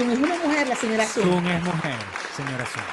[0.00, 1.28] Zoom es una mujer, la señora Zoom.
[1.28, 1.96] Zoom es mujer,
[2.34, 2.84] señora Zoom.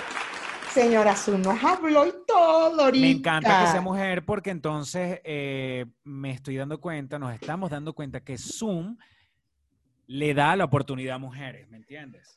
[0.74, 3.02] Señora Zoom nos habló y todo ahorita.
[3.02, 7.94] Me encanta que sea mujer porque entonces eh, me estoy dando cuenta, nos estamos dando
[7.94, 8.98] cuenta que Zoom
[10.08, 12.37] le da la oportunidad a mujeres, ¿me entiendes?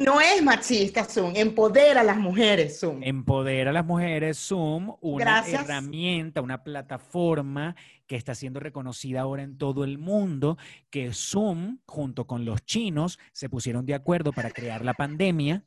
[0.00, 3.02] No es machista Zoom, empodera a las mujeres Zoom.
[3.02, 5.62] Empodera a las mujeres, Zoom, una Gracias.
[5.62, 10.56] herramienta, una plataforma que está siendo reconocida ahora en todo el mundo,
[10.88, 15.66] que Zoom, junto con los chinos, se pusieron de acuerdo para crear la pandemia.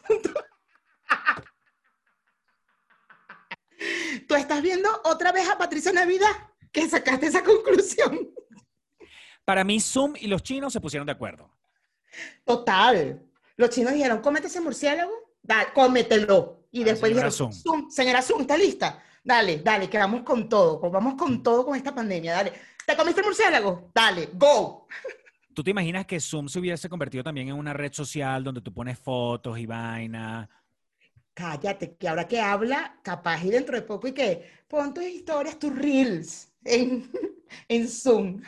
[4.26, 6.32] ¿Tú estás viendo otra vez a Patricia Navidad?
[6.72, 8.28] Que sacaste esa conclusión.
[9.44, 11.48] Para mí, Zoom y los chinos se pusieron de acuerdo.
[12.44, 13.22] Total.
[13.62, 16.66] Los chinos dijeron, cómete ese murciélago, dale, cómetelo.
[16.72, 17.52] Y Ah, después señora dijeron, Zoom.
[17.52, 19.00] "Zoom, señora Zoom, ¿está lista?
[19.22, 22.52] Dale, dale, que vamos con todo, vamos con todo con esta pandemia, dale.
[22.84, 23.92] ¿Te comiste el murciélago?
[23.94, 24.88] Dale, go.
[25.54, 28.74] ¿Tú te imaginas que Zoom se hubiese convertido también en una red social donde tú
[28.74, 30.48] pones fotos y vaina?
[31.34, 35.56] Cállate, que ahora que habla, capaz y dentro de poco y que pon tus historias,
[35.58, 37.08] tus reels en,
[37.68, 38.42] en Zoom.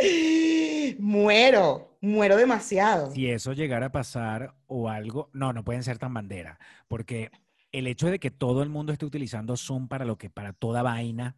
[0.98, 3.10] Muero, muero demasiado.
[3.12, 7.30] Si eso llegara a pasar o algo, no, no pueden ser tan bandera, porque
[7.72, 10.82] el hecho de que todo el mundo esté utilizando Zoom para lo que para toda
[10.82, 11.36] vaina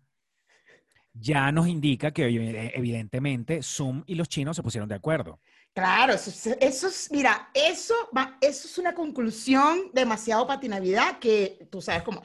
[1.14, 5.40] ya nos indica que evi- evidentemente Zoom y los chinos se pusieron de acuerdo.
[5.74, 11.66] Claro, eso, es- eso es, mira, eso, va- eso es una conclusión demasiado patinavidad que
[11.70, 12.22] tú sabes cómo.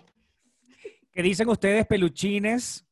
[1.12, 2.86] ¿Qué dicen ustedes, peluchines?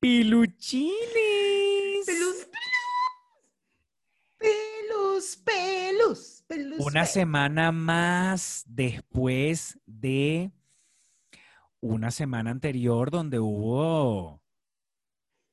[0.00, 1.63] Peluchines.
[2.06, 2.48] Pelus,
[4.38, 6.80] pelus, pelus, pelus.
[6.80, 10.50] Una semana más después de
[11.80, 14.42] una semana anterior donde hubo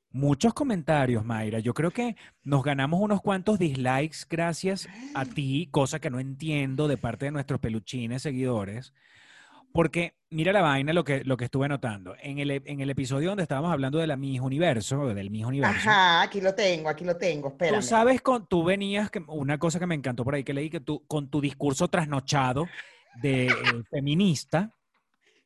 [0.10, 1.60] muchos comentarios, Mayra.
[1.60, 6.88] Yo creo que nos ganamos unos cuantos dislikes gracias a ti, cosa que no entiendo
[6.88, 8.94] de parte de nuestros peluchines seguidores.
[9.74, 12.16] Porque mira la vaina, lo que, lo que estuve notando.
[12.22, 15.90] En el, en el episodio donde estábamos hablando de la Miss Universo, del Miss Universo,
[15.90, 17.56] Ajá, aquí lo tengo, aquí lo tengo.
[17.58, 20.70] Tú sabes, con, tú venías, que, una cosa que me encantó por ahí que leí,
[20.70, 22.68] que tú, con tu discurso trasnochado
[23.22, 23.52] de eh,
[23.92, 24.72] feminista,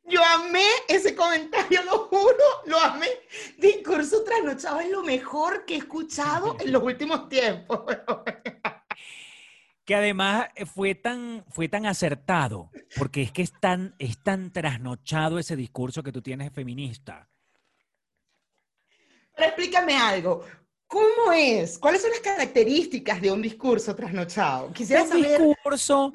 [0.04, 3.08] Yo amé ese comentario, lo juro, lo amé.
[3.58, 7.80] Discurso trasnochado es lo mejor que he escuchado en los últimos tiempos.
[9.86, 14.52] que además eh, fue tan, fue tan acertado, porque es que es tan, es tan
[14.52, 17.30] trasnochado ese discurso que tú tienes feminista.
[19.34, 20.42] Pero explícame algo.
[20.88, 21.78] ¿Cómo es?
[21.78, 24.72] ¿Cuáles son las características de un discurso trasnochado?
[24.72, 25.40] Quisiera Un saber.
[25.42, 26.12] discurso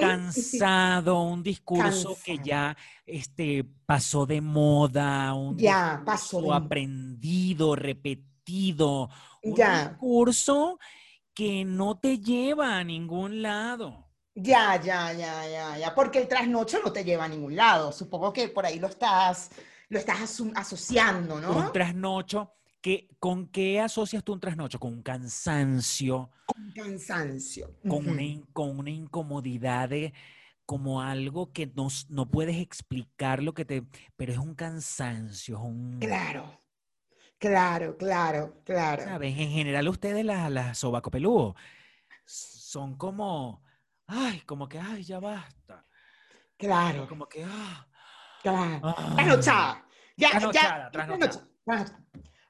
[0.00, 2.76] cansado, un discurso que ya
[3.06, 9.08] este, pasó de moda, un Ya, pasó discurso de- aprendido, repetido,
[9.42, 9.88] un Ya.
[9.88, 10.78] discurso
[11.34, 14.08] que no te lleva a ningún lado.
[14.34, 15.94] Ya, ya, ya, ya, ya.
[15.94, 17.92] Porque el trasnocho no te lleva a ningún lado.
[17.92, 19.50] Supongo que por ahí lo estás,
[19.90, 20.20] lo estás
[20.54, 21.54] asociando, ¿no?
[21.54, 24.78] Un trasnocho, que, ¿con qué asocias tú un trasnocho?
[24.80, 27.74] Con un cansancio, Con cansancio.
[27.86, 30.12] con, una, in- con una incomodidad de
[30.66, 33.82] como algo que no, no puedes explicar lo que te...
[34.16, 36.02] Pero es un cansancio, es un...
[36.02, 36.44] Claro,
[37.42, 39.02] claro, claro, claro.
[39.02, 39.36] ¿Sabes?
[39.36, 41.56] En general ustedes las, las sobacopeludos
[42.24, 43.62] son como...
[44.06, 45.84] Ay, como que, ay, ya basta.
[46.56, 47.86] Claro, Como que, ah,
[48.42, 48.80] claro.
[48.84, 49.12] ah.
[49.16, 49.84] Trasnochada.
[50.16, 50.38] Ya, ya.
[50.38, 50.90] trasnochada.
[50.92, 51.98] trasnochada.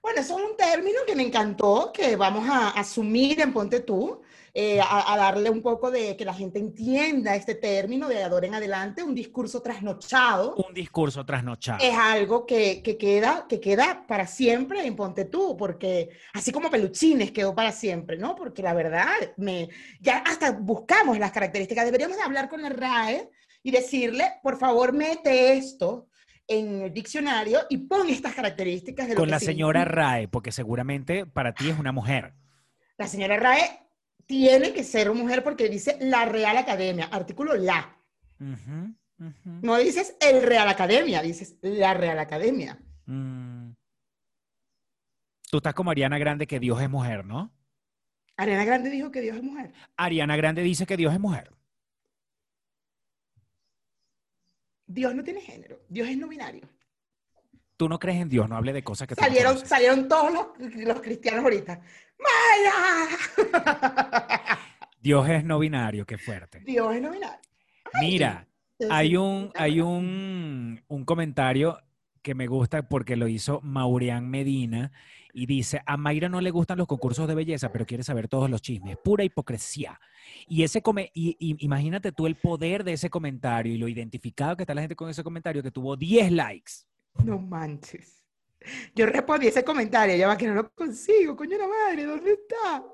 [0.02, 4.20] Bueno, eso es un término que me encantó, que vamos a asumir en Ponte Tú,
[4.52, 8.49] eh, a, a darle un poco de que la gente entienda este término de ahora
[8.49, 10.56] en adelante, un discurso trasnochado.
[10.56, 11.78] Un discurso trasnochado.
[11.81, 16.69] es algo que, que queda, que queda para siempre en Ponte Tú, porque así como
[16.69, 18.34] Peluchines quedó para siempre, ¿no?
[18.34, 19.06] Porque la verdad,
[19.37, 19.69] me,
[20.00, 21.84] ya hasta buscamos las características.
[21.84, 23.31] Deberíamos de hablar con la RAE
[23.62, 26.08] y decirle, por favor, mete esto
[26.49, 30.03] en el diccionario y pon estas características de lo Con que la señora significa.
[30.03, 32.35] Rae, porque seguramente para ti es una mujer.
[32.99, 33.81] La señora RAE
[34.27, 37.97] tiene que ser mujer porque dice la Real Academia, artículo la.
[39.44, 42.79] No dices el Real Academia, dices la Real Academia.
[43.06, 43.73] Mm.
[45.50, 47.53] Tú estás como Ariana Grande que Dios es mujer, ¿no?
[48.37, 49.73] Ariana Grande dijo que Dios es mujer.
[49.97, 51.53] Ariana Grande dice que Dios es mujer.
[54.87, 56.69] Dios no tiene género, Dios es no binario.
[57.76, 59.69] Tú no crees en Dios, no hable de cosas que no Salieron, conoces.
[59.69, 60.46] salieron todos los,
[60.87, 61.81] los cristianos ahorita.
[62.19, 63.88] ¡Maya!
[65.00, 66.61] Dios es no binario, qué fuerte.
[66.61, 67.40] Dios es no binario.
[68.00, 68.46] Mira,
[68.88, 71.78] hay un, hay un, un comentario
[72.23, 74.93] que me gusta porque lo hizo Maurián Medina
[75.35, 78.51] y dice, a Mayra no le gustan los concursos de belleza, pero quiere saber todos
[78.51, 78.97] los chismes.
[78.99, 79.99] Pura hipocresía.
[80.47, 84.63] Y ese come y, imagínate tú el poder de ese comentario y lo identificado que
[84.65, 86.73] está la gente con ese comentario que tuvo 10 likes.
[87.25, 88.23] No manches.
[88.95, 92.85] Yo respondí ese comentario, ya va que no lo consigo, coño la madre, ¿dónde está?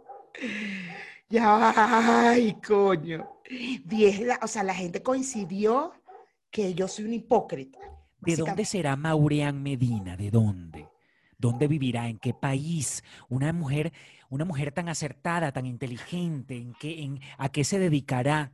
[1.29, 3.41] Ya, ay, coño.
[3.85, 5.93] 10, o sea, la gente coincidió
[6.51, 7.79] que yo soy un hipócrita.
[8.29, 10.17] ¿De dónde será Maurián Medina?
[10.17, 10.87] ¿De dónde?
[11.39, 12.09] ¿Dónde vivirá?
[12.09, 13.03] ¿En qué país?
[13.29, 13.93] Una mujer,
[14.29, 18.53] una mujer tan acertada, tan inteligente, ¿en qué, en, ¿a qué se dedicará?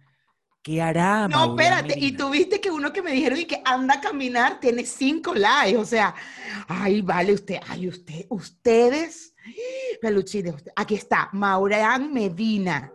[0.63, 1.29] ¿Qué hará?
[1.29, 4.85] No, espérate, y tuviste que uno que me dijeron y que anda a caminar tiene
[4.87, 6.15] cinco likes, o sea,
[6.69, 9.35] ay, vale, usted, ay, usted, ustedes,
[10.01, 12.91] peluchines, aquí está, Maurán Medina,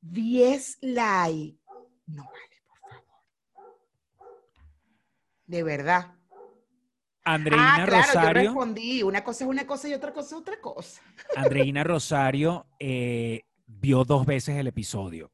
[0.00, 1.58] 10 likes.
[2.06, 3.04] No vale, por favor.
[5.50, 6.12] De verdad.
[7.24, 8.42] Andreina ah, claro, Rosario.
[8.42, 9.02] Yo respondí.
[9.02, 11.02] Una cosa es una cosa y otra cosa es otra cosa.
[11.36, 15.32] Andreina Rosario eh, vio dos veces el episodio.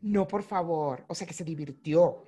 [0.00, 1.04] No, por favor.
[1.08, 2.24] O sea que se divirtió.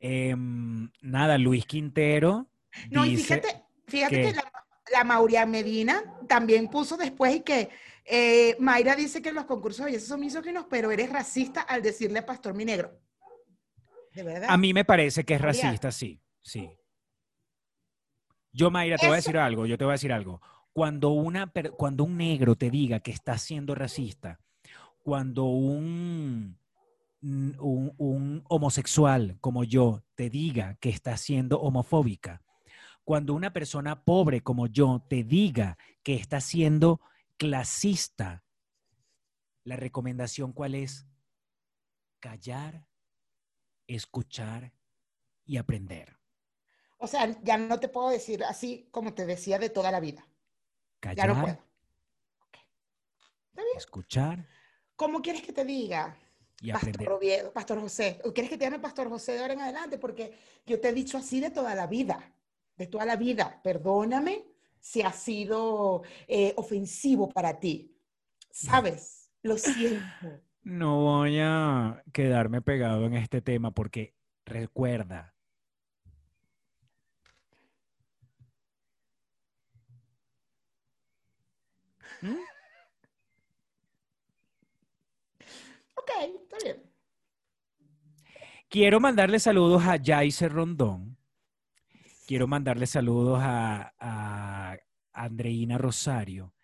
[0.00, 2.48] Em, nada, Luis Quintero.
[2.90, 4.34] No, y fíjate, fíjate que,
[4.90, 7.68] la, Mauria Medina también puso después y que
[8.06, 12.22] eh, Mayra dice que los concursos de belleza son misóginos, pero eres racista al decirle
[12.22, 13.03] pastor mi negro.
[14.48, 16.70] A mí me parece que es racista, sí, sí.
[18.52, 20.40] Yo, Mayra, te voy a decir algo, yo te voy a decir algo.
[20.72, 24.40] Cuando, una, cuando un negro te diga que está siendo racista,
[25.02, 26.58] cuando un,
[27.20, 32.42] un, un, homosexual como yo te diga que está siendo homofóbica,
[33.02, 37.00] cuando una persona pobre como yo te diga que está siendo
[37.36, 38.44] clasista,
[39.64, 41.06] la recomendación cuál es?
[42.20, 42.86] Callar
[43.86, 44.72] escuchar
[45.44, 46.16] y aprender.
[46.98, 50.26] O sea, ya no te puedo decir así como te decía de toda la vida.
[51.00, 51.64] Callar, ya no puedo.
[53.76, 54.46] Escuchar.
[54.96, 56.16] ¿Cómo quieres que te diga?
[56.60, 58.20] Y Pastor Oviedo, Pastor José.
[58.24, 59.98] ¿O quieres que te llame Pastor José de ahora en adelante?
[59.98, 62.32] Porque yo te he dicho así de toda la vida.
[62.76, 63.60] De toda la vida.
[63.62, 64.46] Perdóname
[64.80, 67.94] si ha sido eh, ofensivo para ti.
[68.50, 69.30] ¿Sabes?
[69.42, 70.43] Lo siento.
[70.64, 74.14] No voy a quedarme pegado en este tema porque
[74.46, 75.34] recuerda.
[82.22, 82.36] ¿Mm?
[85.96, 86.10] Ok,
[86.42, 86.82] está bien.
[88.70, 91.18] Quiero mandarle saludos a Jaice Rondón.
[92.26, 94.78] Quiero mandarle saludos a, a
[95.12, 96.54] Andreina Rosario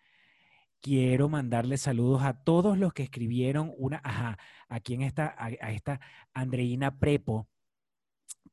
[0.81, 4.37] quiero mandarle saludos a todos los que escribieron una, ajá,
[4.67, 6.01] aquí en esta, a, esta
[6.33, 7.47] Andreina Prepo,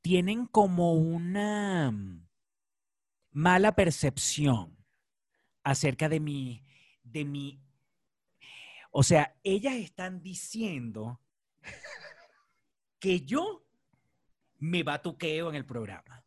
[0.03, 1.93] tienen como una
[3.31, 4.77] mala percepción
[5.65, 6.65] acerca de mi,
[7.03, 7.61] de mi,
[8.91, 11.21] o sea, ellas están diciendo
[12.99, 13.65] que yo
[14.59, 16.25] me batuqueo en el programa.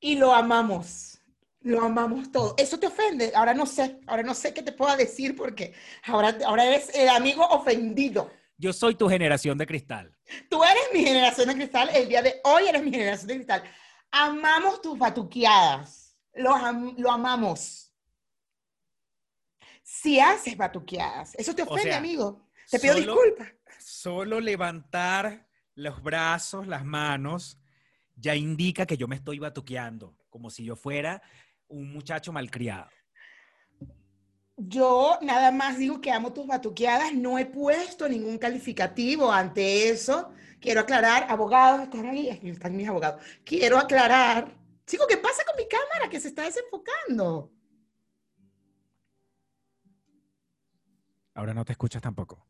[0.00, 1.19] Y lo amamos.
[1.62, 2.54] Lo amamos todo.
[2.56, 3.32] ¿Eso te ofende?
[3.34, 5.74] Ahora no sé, ahora no sé qué te puedo decir porque
[6.04, 8.30] ahora, ahora eres el amigo ofendido.
[8.56, 10.16] Yo soy tu generación de cristal.
[10.48, 13.62] Tú eres mi generación de cristal, el día de hoy eres mi generación de cristal.
[14.10, 16.54] Amamos tus batuqueadas, lo,
[16.96, 17.92] lo amamos.
[19.82, 22.48] Si haces batuqueadas, eso te ofende, amigo.
[22.70, 23.48] Te pido disculpas.
[23.78, 27.58] Solo levantar los brazos, las manos,
[28.14, 31.22] ya indica que yo me estoy batuqueando, como si yo fuera
[31.70, 32.88] un muchacho malcriado.
[34.56, 40.32] Yo nada más digo que amo tus batuqueadas, no he puesto ningún calificativo ante eso.
[40.60, 43.22] Quiero aclarar, abogados, están ahí, están mis abogados.
[43.44, 44.54] Quiero aclarar.
[44.86, 47.50] Chico, ¿qué pasa con mi cámara que se está desenfocando?
[51.32, 52.46] Ahora no te escuchas tampoco.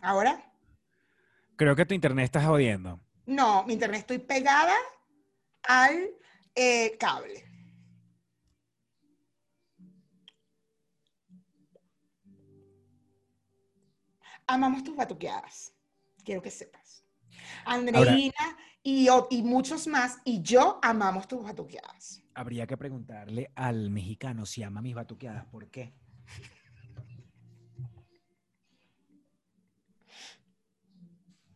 [0.00, 0.50] ¿Ahora?
[1.56, 2.98] Creo que tu internet está jodiendo.
[3.26, 4.74] No, mi internet estoy pegada
[5.62, 6.10] al
[6.54, 7.44] eh, cable.
[14.46, 15.72] Amamos tus batuqueadas.
[16.24, 17.04] Quiero que sepas.
[17.64, 22.22] Andreina y, y muchos más, y yo amamos tus batuqueadas.
[22.34, 25.44] Habría que preguntarle al mexicano si ama mis batuqueadas.
[25.46, 25.94] ¿Por qué?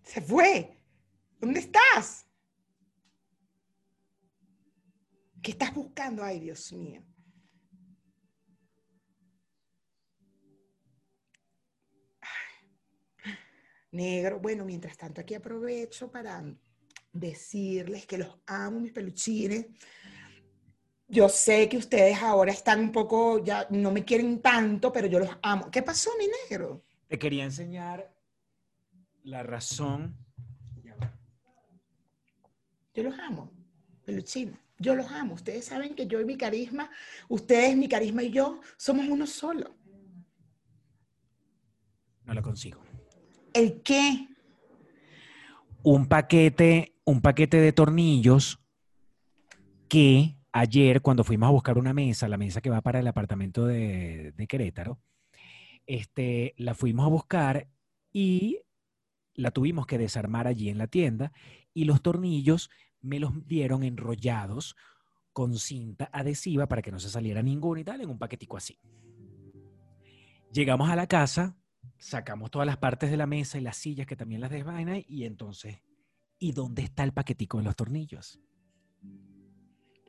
[0.03, 0.79] Se fue.
[1.41, 2.24] ¿Dónde estás?
[5.45, 6.25] ¿Qué estás buscando?
[6.25, 7.05] Ay, Dios mío.
[13.91, 16.43] Negro, bueno, mientras tanto aquí aprovecho para
[17.13, 19.67] decirles que los amo, mis peluchines.
[21.09, 25.19] Yo sé que ustedes ahora están un poco, ya no me quieren tanto, pero yo
[25.19, 25.71] los amo.
[25.71, 26.87] ¿Qué pasó, mi negro?
[27.07, 28.11] Te quería enseñar
[29.25, 30.17] la razón.
[32.95, 33.53] Yo los amo,
[34.07, 34.64] peluchines.
[34.85, 35.35] Yo los amo.
[35.35, 36.91] Ustedes saben que yo y mi carisma,
[37.29, 39.75] ustedes, mi carisma y yo, somos uno solo.
[42.25, 42.83] No lo consigo.
[43.55, 44.29] ¿El qué?
[45.83, 48.61] Un paquete, un paquete de tornillos
[49.89, 53.65] que ayer cuando fuimos a buscar una mesa, la mesa que va para el apartamento
[53.67, 55.01] de, de Querétaro,
[55.87, 57.69] este, la fuimos a buscar
[58.13, 58.61] y
[59.33, 61.33] la tuvimos que desarmar allí en la tienda
[61.73, 62.71] y los tornillos
[63.05, 64.77] me los dieron enrollados
[65.33, 68.79] con cinta adhesiva para que no se saliera ninguno y tal, en un paquetico así.
[70.53, 71.57] Llegamos a la casa,
[71.99, 75.25] sacamos todas las partes de la mesa y las sillas que también las desvainan y
[75.25, 75.83] entonces,
[76.39, 78.41] ¿y dónde está el paquetico de los tornillos?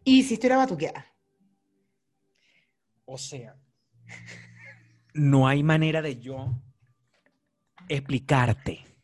[0.04, 1.06] Y hiciste una batuqueada.
[3.06, 3.58] O sea,
[5.14, 6.62] no hay manera de yo
[7.90, 8.95] explicarte.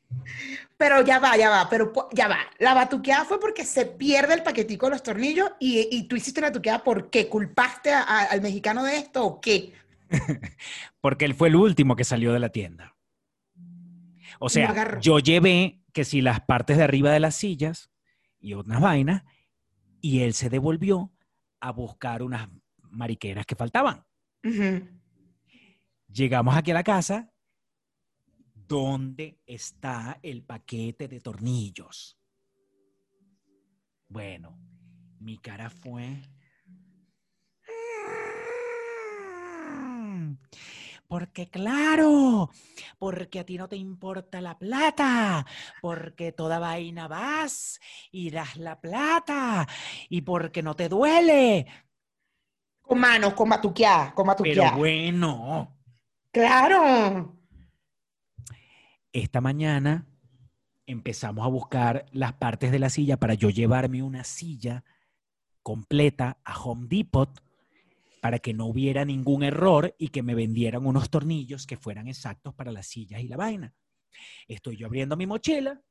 [0.78, 2.40] Pero ya va, ya va, pero ya va.
[2.58, 6.40] La batuqueada fue porque se pierde el paquetico de los tornillos y, y tú hiciste
[6.40, 7.28] una batuqueada ¿por qué?
[7.28, 9.74] ¿Culpaste a, a, al mexicano de esto o qué?
[11.02, 12.96] porque él fue el último que salió de la tienda.
[14.40, 17.92] O sea, yo llevé que si las partes de arriba de las sillas
[18.40, 19.24] y unas vainas,
[20.02, 21.12] y él se devolvió
[21.60, 22.50] a buscar unas
[22.90, 24.04] mariqueras que faltaban.
[24.44, 24.90] Uh -huh.
[26.12, 27.31] Llegamos aquí a la casa
[28.72, 32.18] ¿Dónde está el paquete de tornillos?
[34.08, 34.58] Bueno,
[35.20, 36.22] mi cara fue...
[41.06, 42.50] Porque claro,
[42.98, 45.46] porque a ti no te importa la plata,
[45.82, 49.68] porque toda vaina vas y das la plata
[50.08, 51.68] y porque no te duele.
[52.82, 54.54] Con manos, con matuqueá, con matuqueá.
[54.54, 55.78] Pero bueno.
[56.32, 57.41] Claro
[59.14, 60.06] esta mañana
[60.86, 64.84] empezamos a buscar las partes de la silla para yo llevarme una silla
[65.64, 67.30] completa a Home Depot
[68.22, 72.54] para que no hubiera ningún error y que me vendieran unos tornillos que fueran exactos
[72.54, 73.74] para las sillas y la vaina.
[74.48, 75.82] Estoy yo abriendo mi mochila,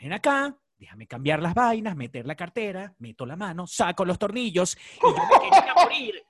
[0.00, 4.76] ven acá, déjame cambiar las vainas, meter la cartera, meto la mano, saco los tornillos
[4.76, 6.27] y yo me quería morir.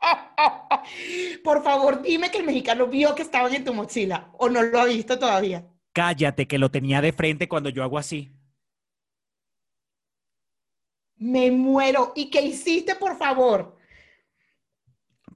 [1.44, 4.80] Por favor, dime que el mexicano vio que estaban en tu mochila o no lo
[4.80, 5.66] ha visto todavía.
[5.92, 8.30] Cállate, que lo tenía de frente cuando yo hago así.
[11.16, 12.12] Me muero.
[12.14, 13.76] ¿Y qué hiciste, por favor?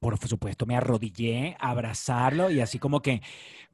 [0.00, 3.20] Por supuesto, me arrodillé a abrazarlo y así como que,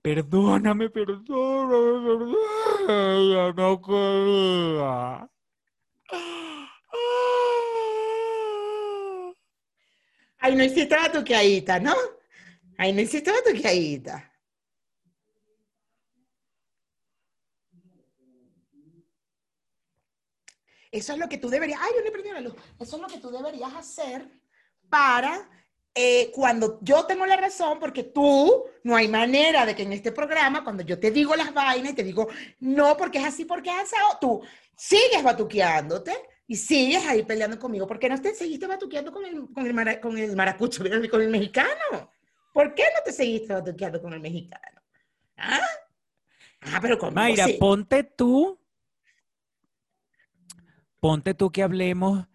[0.03, 2.37] perdóname, perdóname,
[2.87, 5.31] perdóname, no quería.
[10.47, 11.93] Ahí no hiciste la tuqueadita, ¿no?
[12.79, 14.33] Ahí no hiciste la tuqueadita.
[20.93, 22.55] Eso es lo que tú deberías, ay, yo le perdí la luz.
[22.79, 24.25] Eso es lo que tú deberías hacer
[24.89, 25.51] para
[25.93, 30.13] eh, cuando yo tengo la razón, porque tú, no hay manera de que en este
[30.13, 32.29] programa, cuando yo te digo las vainas y te digo,
[32.61, 34.43] no, porque es así, porque es así, tú
[34.77, 36.15] sigues batuqueándote
[36.47, 37.87] y sigues ahí peleando conmigo.
[37.87, 41.23] ¿Por qué no te seguiste batuqueando con el, con el, mara, con el maracucho, con
[41.23, 42.11] el mexicano?
[42.53, 44.81] ¿Por qué no te seguiste batuqueando con el mexicano?
[45.37, 45.61] ¿Ah?
[46.61, 47.57] Ah, pero conmigo Mayra, sí.
[47.61, 48.59] ponte tú,
[51.01, 52.27] ponte tú que hablemos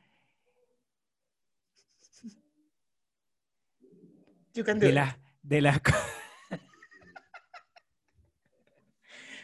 [4.53, 5.81] de las de las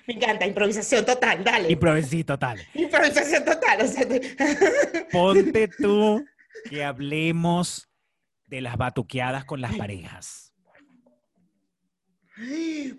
[0.08, 1.70] Me encanta, improvisación total, dale.
[1.72, 2.60] improvisí total.
[2.74, 3.82] improvisación total.
[3.82, 4.38] O sea, te-
[5.12, 6.24] Ponte tú
[6.70, 7.90] que hablemos
[8.48, 10.54] de las batuqueadas con las parejas.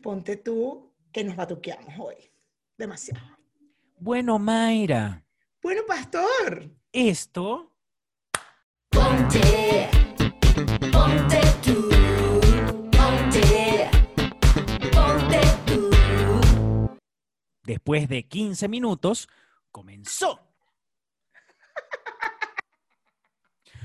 [0.02, 2.16] Ponte tú que nos batuqueamos hoy.
[2.76, 3.24] Demasiado.
[3.98, 5.24] Bueno, Mayra,
[5.62, 6.70] Bueno, pastor.
[6.92, 7.72] esto
[8.90, 9.88] Ponte,
[10.92, 11.40] ponte,
[17.68, 19.28] después de 15 minutos
[19.70, 20.40] comenzó.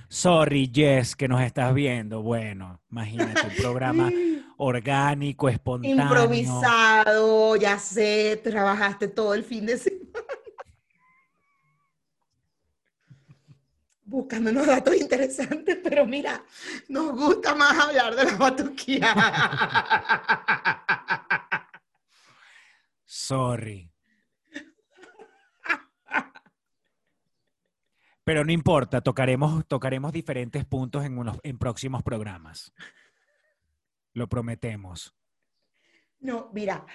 [0.08, 2.22] Sorry, Jess, que nos estás viendo.
[2.22, 4.10] Bueno, imagínate, un programa
[4.58, 6.02] orgánico, espontáneo.
[6.02, 10.04] Improvisado, ya sé, trabajaste todo el fin de semana.
[14.06, 16.44] buscando unos datos interesantes, pero mira,
[16.88, 19.12] nos gusta más hablar de la batuquía.
[23.06, 23.92] Sorry.
[28.24, 32.74] Pero no importa, tocaremos, tocaremos diferentes puntos en, unos, en próximos programas.
[34.14, 35.14] Lo prometemos.
[36.20, 36.86] No, mira,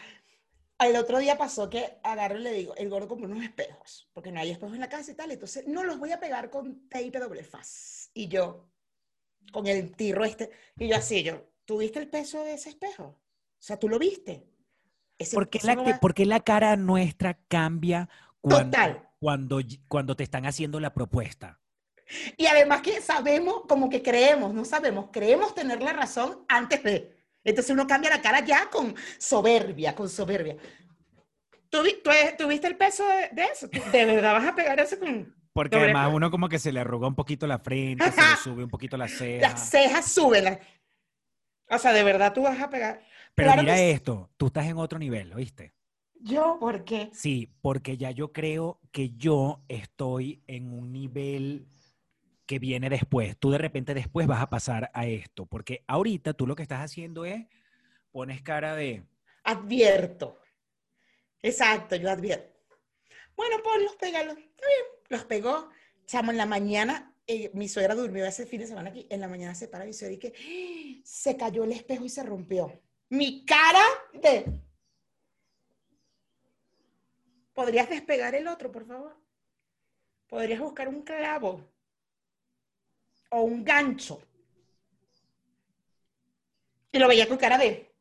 [0.78, 4.32] el otro día pasó que agarro y le digo, el gordo compró unos espejos, porque
[4.32, 6.88] no hay espejos en la casa y tal, entonces no los voy a pegar con
[6.88, 8.10] tape doble faz.
[8.14, 8.70] Y yo,
[9.52, 13.04] con el tirro este, y yo así, yo, ¿tú viste el peso de ese espejo?
[13.04, 13.20] O
[13.58, 14.46] sea, ¿tú lo viste?
[15.18, 18.08] Ese ¿Por qué, peso la, no que- va- por qué la cara nuestra cambia
[18.40, 19.08] cuando, Total.
[19.18, 21.58] cuando, cuando te están haciendo la propuesta?
[22.36, 27.16] Y además que sabemos, como que creemos, no sabemos, creemos tener la razón antes de.
[27.44, 30.56] Entonces uno cambia la cara ya con soberbia, con soberbia.
[31.70, 33.68] ¿Tú, tú, tú viste el peso de, de eso?
[33.68, 36.72] ¿Tú ¿De verdad vas a pegar eso con Porque Doble además uno como que se
[36.72, 39.48] le arruga un poquito la frente, se le sube un poquito la ceja.
[39.50, 40.58] las cejas suben?
[41.70, 43.02] O sea, de verdad tú vas a pegar.
[43.38, 45.72] Pero Claro mira que esto, tú estás en otro nivel, ¿oíste?
[46.20, 47.08] Yo, ¿por qué?
[47.12, 51.68] Sí, porque ya yo creo que yo estoy en un nivel
[52.46, 53.36] que viene después.
[53.38, 56.80] Tú de repente después vas a pasar a esto, porque ahorita tú lo que estás
[56.80, 57.46] haciendo es
[58.10, 59.04] pones cara de,
[59.44, 60.40] Advierto.
[61.40, 62.58] Exacto, yo advierto.
[63.36, 64.36] Bueno, ponlos, pégalos.
[64.36, 64.86] Está bien.
[65.08, 65.70] Los pegó.
[66.06, 69.06] Chamo, en la mañana, eh, mi suegra durmió ese fin de semana aquí.
[69.08, 71.00] En la mañana se para mi suegra y que ¡ah!
[71.04, 72.82] se cayó el espejo y se rompió.
[73.10, 74.44] Mi cara de.
[77.54, 79.16] ¿Podrías despegar el otro, por favor?
[80.28, 81.68] ¿Podrías buscar un clavo?
[83.30, 84.22] O un gancho.
[86.92, 87.94] Y lo veía con cara de.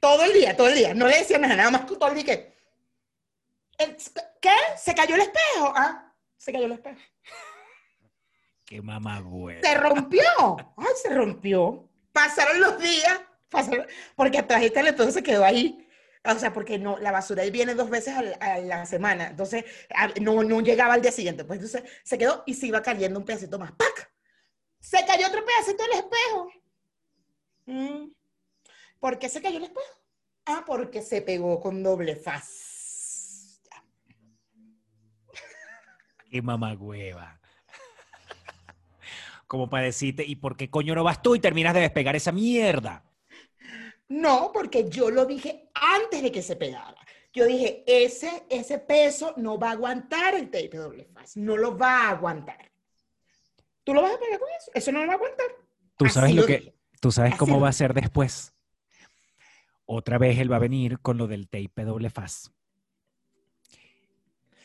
[0.00, 0.94] Todo el día, todo el día.
[0.94, 2.54] No le decía nada, nada más con todo el día que.
[3.78, 3.96] "El-
[4.40, 4.50] ¿Qué?
[4.76, 5.72] ¿Se cayó el espejo?
[5.74, 7.00] Ah, se cayó el espejo.
[8.66, 9.62] qué mamá güey.
[9.62, 10.22] Se rompió.
[10.76, 11.88] Ay, se rompió.
[12.12, 13.20] Pasaron los días,
[13.54, 15.88] pasaron, porque atrás este el espejo se quedó ahí.
[16.26, 19.28] O sea, porque no, la basura ahí viene dos veces a la semana.
[19.28, 19.64] Entonces,
[20.22, 21.44] no, no llegaba al día siguiente.
[21.44, 23.72] Pues entonces se quedó y se iba cayendo un pedacito más.
[23.72, 24.10] ¡Pac!
[24.80, 26.50] Se cayó otro pedacito del espejo.
[27.66, 28.10] Mm.
[29.00, 29.86] ¿Por qué se cayó el espejo?
[30.46, 33.60] Ah, porque se pegó con doble faz.
[36.30, 37.38] Qué mamá hueva.
[39.46, 42.32] Como para decirte, ¿y por qué coño no vas tú y terminas de despegar esa
[42.32, 43.03] mierda?
[44.08, 46.96] No, porque yo lo dije antes de que se pegara.
[47.32, 51.76] Yo dije, ese, ese peso no va a aguantar el tape doble faz, no lo
[51.76, 52.70] va a aguantar.
[53.82, 54.70] ¿Tú lo vas a pegar con eso?
[54.72, 55.46] Eso no lo va a aguantar.
[55.96, 56.74] Tú Así sabes lo que, dije.
[57.00, 58.54] tú sabes Así cómo lo va a ser después.
[59.84, 62.52] Otra vez él va a venir con lo del tape doble faz.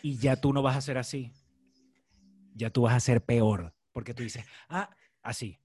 [0.01, 1.33] Y ya tú no vas a ser así.
[2.53, 3.73] Ya tú vas a ser peor.
[3.91, 5.59] Porque tú dices, ah, así.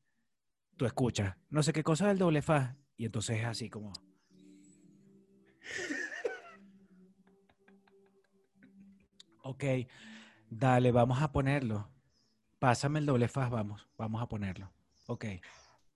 [0.77, 2.75] Tú escuchas, no sé qué cosa del doble faz.
[2.97, 3.93] Y entonces es así como.
[9.43, 9.65] Ok,
[10.49, 11.91] dale, vamos a ponerlo.
[12.59, 14.73] Pásame el doble faz, vamos, vamos a ponerlo.
[15.07, 15.27] Ok.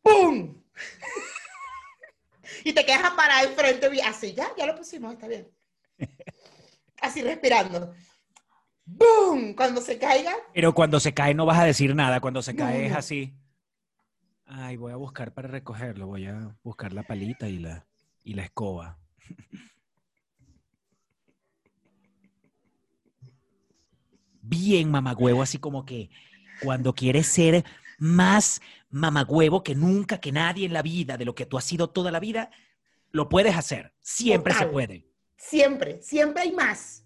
[0.03, 0.63] ¡Pum!
[2.65, 5.51] y te quedas parado al frente, así, ya, ya lo pusimos, está bien.
[7.01, 7.95] Así respirando.
[8.85, 9.55] ¡Bum!
[9.55, 12.65] Cuando se caiga, Pero cuando se cae no vas a decir nada, cuando se No,
[12.65, 13.35] cae es así.
[14.51, 17.87] Ay, voy a buscar para recogerlo, voy a buscar la palita y la,
[18.25, 18.99] y la escoba.
[24.41, 26.09] Bien mamagüevo, así como que
[26.63, 27.63] cuando quieres ser
[27.99, 31.91] más mamagüevo que nunca, que nadie en la vida, de lo que tú has sido
[31.91, 32.51] toda la vida,
[33.11, 33.93] lo puedes hacer.
[34.01, 35.07] Siempre se puede.
[35.37, 37.05] siempre, siempre hay más.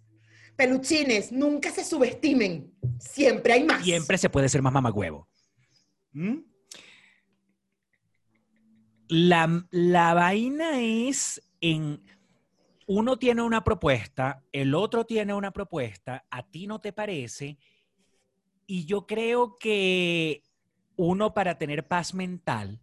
[0.54, 2.72] Peluchines, nunca se subestimen.
[3.00, 3.82] Siempre hay más.
[3.82, 5.28] Siempre se puede ser más mamagüevo.
[6.12, 6.51] ¿Mm?
[9.14, 12.02] La, la vaina es en
[12.86, 17.58] uno tiene una propuesta, el otro tiene una propuesta, a ti no te parece,
[18.66, 20.42] y yo creo que
[20.96, 22.80] uno para tener paz mental,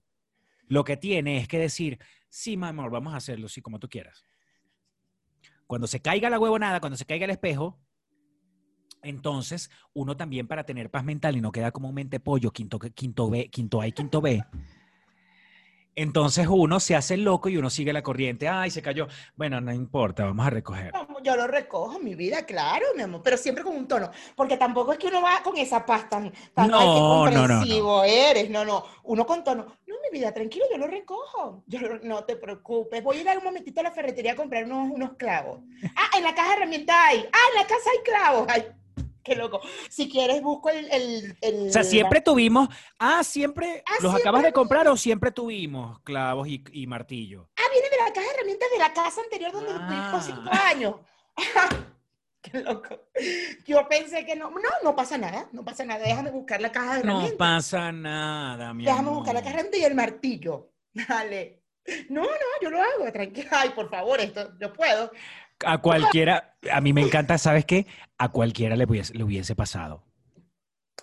[0.68, 1.98] lo que tiene es que decir,
[2.30, 4.24] sí, mi amor, vamos a hacerlo, sí, como tú quieras.
[5.66, 7.80] Cuando se caiga la huevonada, cuando se caiga el espejo,
[9.02, 12.78] entonces uno también para tener paz mental y no queda como un mente pollo, quinto,
[12.78, 14.44] quinto B, quinto A y quinto B.
[16.02, 18.48] Entonces uno se hace loco y uno sigue la corriente.
[18.48, 19.08] Ay, se cayó.
[19.36, 20.94] Bueno, no importa, vamos a recoger.
[20.94, 24.56] No, Yo lo recojo, mi vida, claro, mi amor, pero siempre con un tono, porque
[24.56, 27.48] tampoco es que uno va con esa paz tan, tan ay, qué No, no, no,
[27.48, 27.60] no.
[27.60, 31.80] comprensivo eres, no, no, uno con tono, no, mi vida, tranquilo, yo lo recojo, yo
[31.82, 34.64] lo- no te preocupes, voy a ir a un momentito a la ferretería a comprar
[34.64, 35.60] unos, unos clavos.
[35.96, 38.66] Ah, en la caja de herramientas hay, ah, en la casa hay clavos, ay,
[39.30, 39.62] Qué loco.
[39.90, 40.92] Si quieres, busco el.
[40.92, 42.68] el, el- O sea, siempre tuvimos.
[42.98, 43.84] Ah, siempre.
[43.86, 47.50] Ah, ¿Los siempre acabas de comprar o siempre tuvimos clavos y, y martillo?
[47.58, 50.10] Ah, viene de la caja de herramientas de la casa anterior donde Ah.
[50.12, 50.96] por cinco años.
[52.42, 53.08] Qué loco.
[53.68, 54.50] Yo pensé que no.
[54.50, 55.48] No, no pasa nada.
[55.52, 56.06] No pasa nada.
[56.06, 57.38] Déjame buscar la caja de No herramientas.
[57.38, 60.72] pasa nada, mi Déjame buscar la caja de herramientas y el martillo.
[60.94, 61.64] Dale.
[62.10, 62.30] No, no,
[62.62, 63.50] yo lo hago, tranquila.
[63.52, 65.12] Ay, por favor, esto yo puedo.
[65.66, 67.86] A cualquiera, a mí me encanta, ¿sabes qué?
[68.18, 70.04] A cualquiera le hubiese, le hubiese pasado.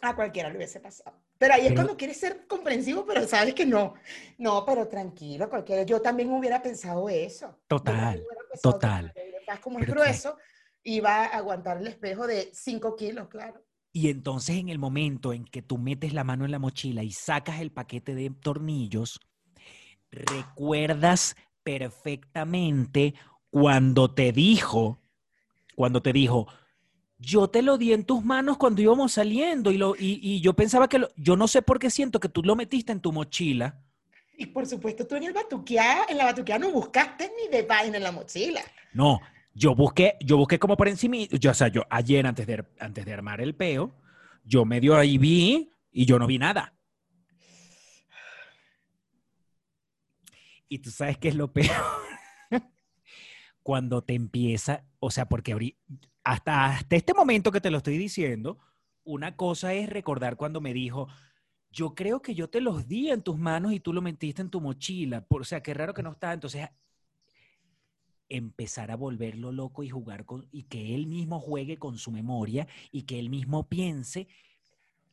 [0.02, 1.16] A cualquiera le hubiese pasado.
[1.38, 3.94] Pero ahí es cuando quieres ser comprensivo, pero sabes que no.
[4.38, 5.82] No, pero tranquilo, cualquiera.
[5.82, 7.58] Yo también hubiera pensado eso.
[7.66, 9.12] Total, pensado total.
[9.46, 10.36] paz como es grueso,
[10.82, 13.62] iba a aguantar el espejo de 5 kilos, claro.
[13.92, 17.12] Y entonces en el momento en que tú metes la mano en la mochila y
[17.12, 19.20] sacas el paquete de tornillos,
[20.10, 23.14] recuerdas perfectamente
[23.58, 25.00] cuando te dijo,
[25.76, 26.46] cuando te dijo,
[27.16, 30.52] yo te lo di en tus manos cuando íbamos saliendo y, lo, y, y yo
[30.52, 33.12] pensaba que lo- yo no sé por qué siento que tú lo metiste en tu
[33.12, 33.80] mochila.
[34.36, 37.96] Y por supuesto, tú en el batuqueá, en la batuqueá no buscaste ni de vaina
[37.96, 38.60] en la mochila.
[38.92, 39.20] No,
[39.54, 43.06] yo busqué, yo busqué como por encima, yo, o sea, yo ayer antes de, antes
[43.06, 43.94] de armar el peo,
[44.44, 46.74] yo medio ahí vi y yo no vi nada.
[50.68, 51.70] Y tú sabes qué es lo peor.
[53.66, 55.76] Cuando te empieza, o sea, porque
[56.22, 58.60] hasta, hasta este momento que te lo estoy diciendo,
[59.02, 61.08] una cosa es recordar cuando me dijo,
[61.72, 64.50] yo creo que yo te los di en tus manos y tú lo metiste en
[64.50, 65.26] tu mochila.
[65.26, 66.32] Por, o sea, qué raro que no está.
[66.32, 66.68] Entonces,
[68.28, 72.68] empezar a volverlo loco y jugar con, y que él mismo juegue con su memoria
[72.92, 74.28] y que él mismo piense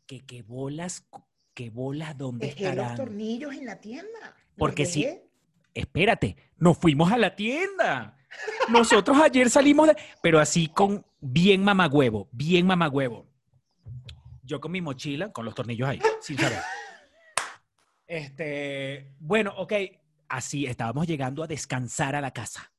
[0.06, 1.08] que, que bolas,
[1.56, 2.98] que bolas dónde Dejé los estarán.
[2.98, 4.20] tornillos en la tienda.
[4.22, 5.06] Los Porque sí.
[5.06, 5.28] dejé.
[5.74, 8.20] Espérate, nos fuimos a la tienda.
[8.70, 13.28] Nosotros ayer salimos de, pero así con bien mamagüevo, bien mamagüevo.
[14.44, 16.60] Yo con mi mochila, con los tornillos ahí, sin saber.
[18.06, 19.74] Este, bueno, ok,
[20.30, 22.72] así estábamos llegando a descansar a la casa.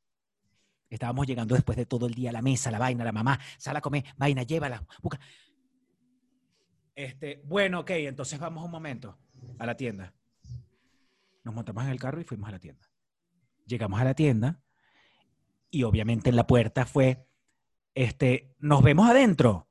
[0.90, 3.76] Estábamos llegando después de todo el día a la mesa, la vaina, la mamá, sal
[3.76, 5.18] a comer, vaina, llévala, busca.
[6.94, 9.18] Este, bueno, ok, entonces vamos un momento
[9.58, 10.14] a la tienda.
[11.42, 12.86] Nos montamos en el carro y fuimos a la tienda.
[13.66, 14.63] Llegamos a la tienda
[15.74, 17.26] y obviamente en la puerta fue,
[17.94, 19.68] este, nos vemos adentro.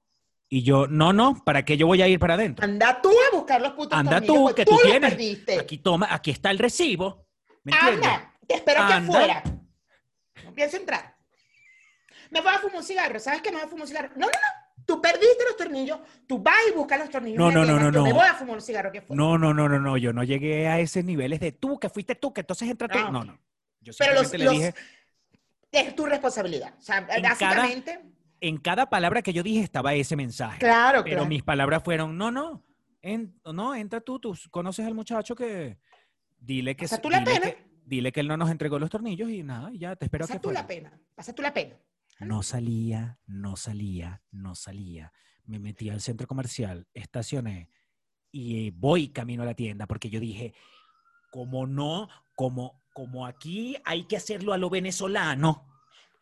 [0.49, 2.63] Y yo, no, no, ¿para qué yo voy a ir para adentro?
[2.63, 5.09] Anda tú a buscar los putos Anda tornillos, tú, pues que tú los tienes.
[5.11, 5.59] perdiste.
[5.59, 7.25] Aquí toma, aquí está el recibo.
[7.63, 8.07] ¿Me entiendes?
[8.07, 8.97] Anda, te espero Anda.
[8.97, 9.43] afuera.
[10.45, 11.15] No pienso entrar.
[12.29, 13.19] Me voy a fumar un cigarro.
[13.19, 13.49] ¿Sabes qué?
[13.49, 14.09] Me voy a fumar un cigarro.
[14.15, 14.83] No, no, no.
[14.85, 15.99] Tú perdiste los tornillos.
[16.27, 17.39] Tú vas y buscas los tornillos.
[17.39, 18.15] No, no, no, no, Yo me no.
[18.15, 19.17] voy a fumar un cigarro aquí afuera.
[19.23, 19.97] No, no, no, no, no.
[19.97, 22.97] Yo no llegué a esos niveles de tú, que fuiste tú, que entonces entra tú.
[23.01, 23.25] Ah, No, ok.
[23.25, 23.39] no.
[23.79, 24.73] Yo Pero los, le los- dije,
[25.73, 26.75] es tu responsabilidad.
[26.77, 27.99] O sea, En cada- básicamente.
[28.39, 30.59] en cada palabra que yo dije estaba ese mensaje.
[30.59, 31.29] Claro, Pero claro.
[31.29, 32.63] mis palabras fueron, no, no,
[33.01, 35.77] en- no, entra tú, tú conoces al muchacho que
[36.38, 37.41] dile que, Pasa tú la pena.
[37.41, 40.23] que dile que él no nos entregó los tornillos y nada, y ya te espero
[40.25, 40.67] Pasa que tú la fuera.
[40.89, 40.99] pena.
[41.15, 41.75] Pasa tú la pena.
[42.19, 45.12] No salía, no salía, no salía.
[45.45, 47.69] Me metí al centro comercial, estacioné
[48.31, 50.53] y voy camino a la tienda porque yo dije,
[51.31, 55.65] como no, como, como aquí hay que hacerlo a lo venezolano,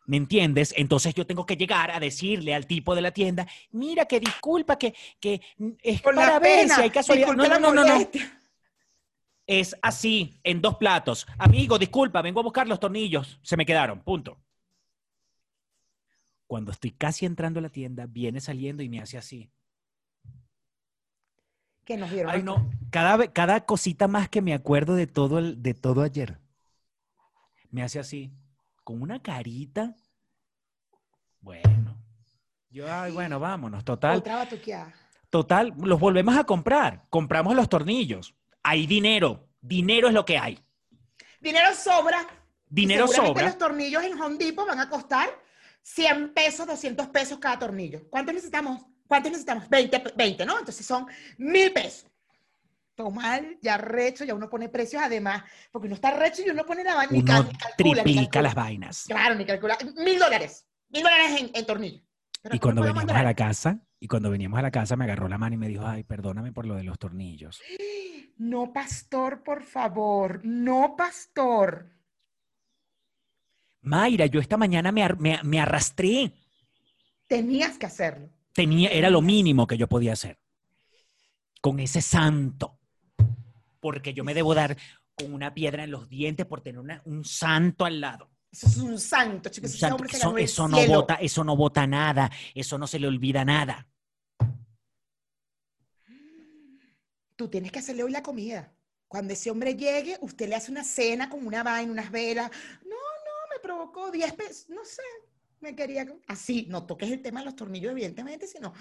[0.06, 0.74] ¿me entiendes?
[0.78, 4.78] Entonces yo tengo que llegar a decirle al tipo de la tienda, mira que disculpa,
[4.78, 5.42] que, que
[5.84, 6.76] es para la ver pena.
[6.76, 7.34] si hay casualidad.
[7.34, 8.08] No, no, no, no, no.
[9.46, 11.28] Es así, en dos platos.
[11.38, 13.40] Amigo, disculpa, vengo a buscar los tornillos.
[13.42, 14.40] Se me quedaron, punto.
[16.48, 19.50] Cuando estoy casi entrando a la tienda, viene saliendo y me hace así.
[21.86, 22.32] Que nos dieron.
[22.32, 26.41] Ay, no, cada, cada cosita más que me acuerdo de todo, el, de todo ayer.
[27.72, 28.32] Me hace así,
[28.84, 29.96] con una carita.
[31.40, 31.98] Bueno.
[32.70, 34.18] Yo, ay, bueno, vámonos, total.
[34.18, 34.94] Otra batuqueada.
[35.30, 37.06] Total, los volvemos a comprar.
[37.10, 38.36] Compramos los tornillos.
[38.64, 39.48] Hay dinero.
[39.62, 40.60] Dinero es lo que hay.
[41.40, 42.26] Dinero sobra.
[42.68, 43.46] Dinero sobra.
[43.46, 45.28] los tornillos en Home Depot van a costar
[45.82, 48.08] 100 pesos, 200 pesos cada tornillo.
[48.10, 48.82] ¿Cuántos necesitamos?
[49.08, 49.68] ¿Cuántos necesitamos?
[49.70, 50.60] 20, pe- 20 ¿no?
[50.60, 51.06] Entonces son
[51.38, 52.06] mil pesos.
[52.96, 56.84] Tomar, ya recho, ya uno pone precios además, porque uno está recho y uno pone
[56.84, 58.42] la vaina, Uno ni calcula, ni triplica calcula.
[58.44, 59.04] las vainas.
[59.08, 59.78] Claro, ni calcula.
[59.98, 60.68] Mil dólares.
[60.90, 62.04] Mil dólares en, en tornillo.
[62.42, 65.06] Pero Y ¿cómo cuando veníamos a la casa, y cuando veníamos a la casa me
[65.06, 67.62] agarró la mano y me dijo, ay, perdóname por lo de los tornillos.
[68.38, 70.42] No, pastor, por favor.
[70.44, 71.92] No, pastor.
[73.84, 76.34] Mayra, yo esta mañana me, me- me arrastré.
[77.28, 78.30] Tenías que hacerlo.
[78.54, 80.40] Tenía, era lo mínimo que yo podía hacer.
[81.62, 82.80] Con ese santo
[83.82, 84.78] porque yo me debo dar
[85.16, 88.32] con una piedra en los dientes por tener un santo al lado.
[88.52, 89.74] Eso es un santo, chicos.
[89.74, 93.88] Eso, no vota, eso no vota nada, eso no se le olvida nada.
[97.38, 98.74] Tú tienes que hacerle hoy la comida.
[99.08, 102.52] Cuando ese hombre llegue, usted le hace una cena con una vaina, unas velas.
[102.84, 105.02] No, no, me provocó 10 pesos, no sé,
[105.62, 108.74] me quería así, no toques el tema de los tornillos, evidentemente, sino.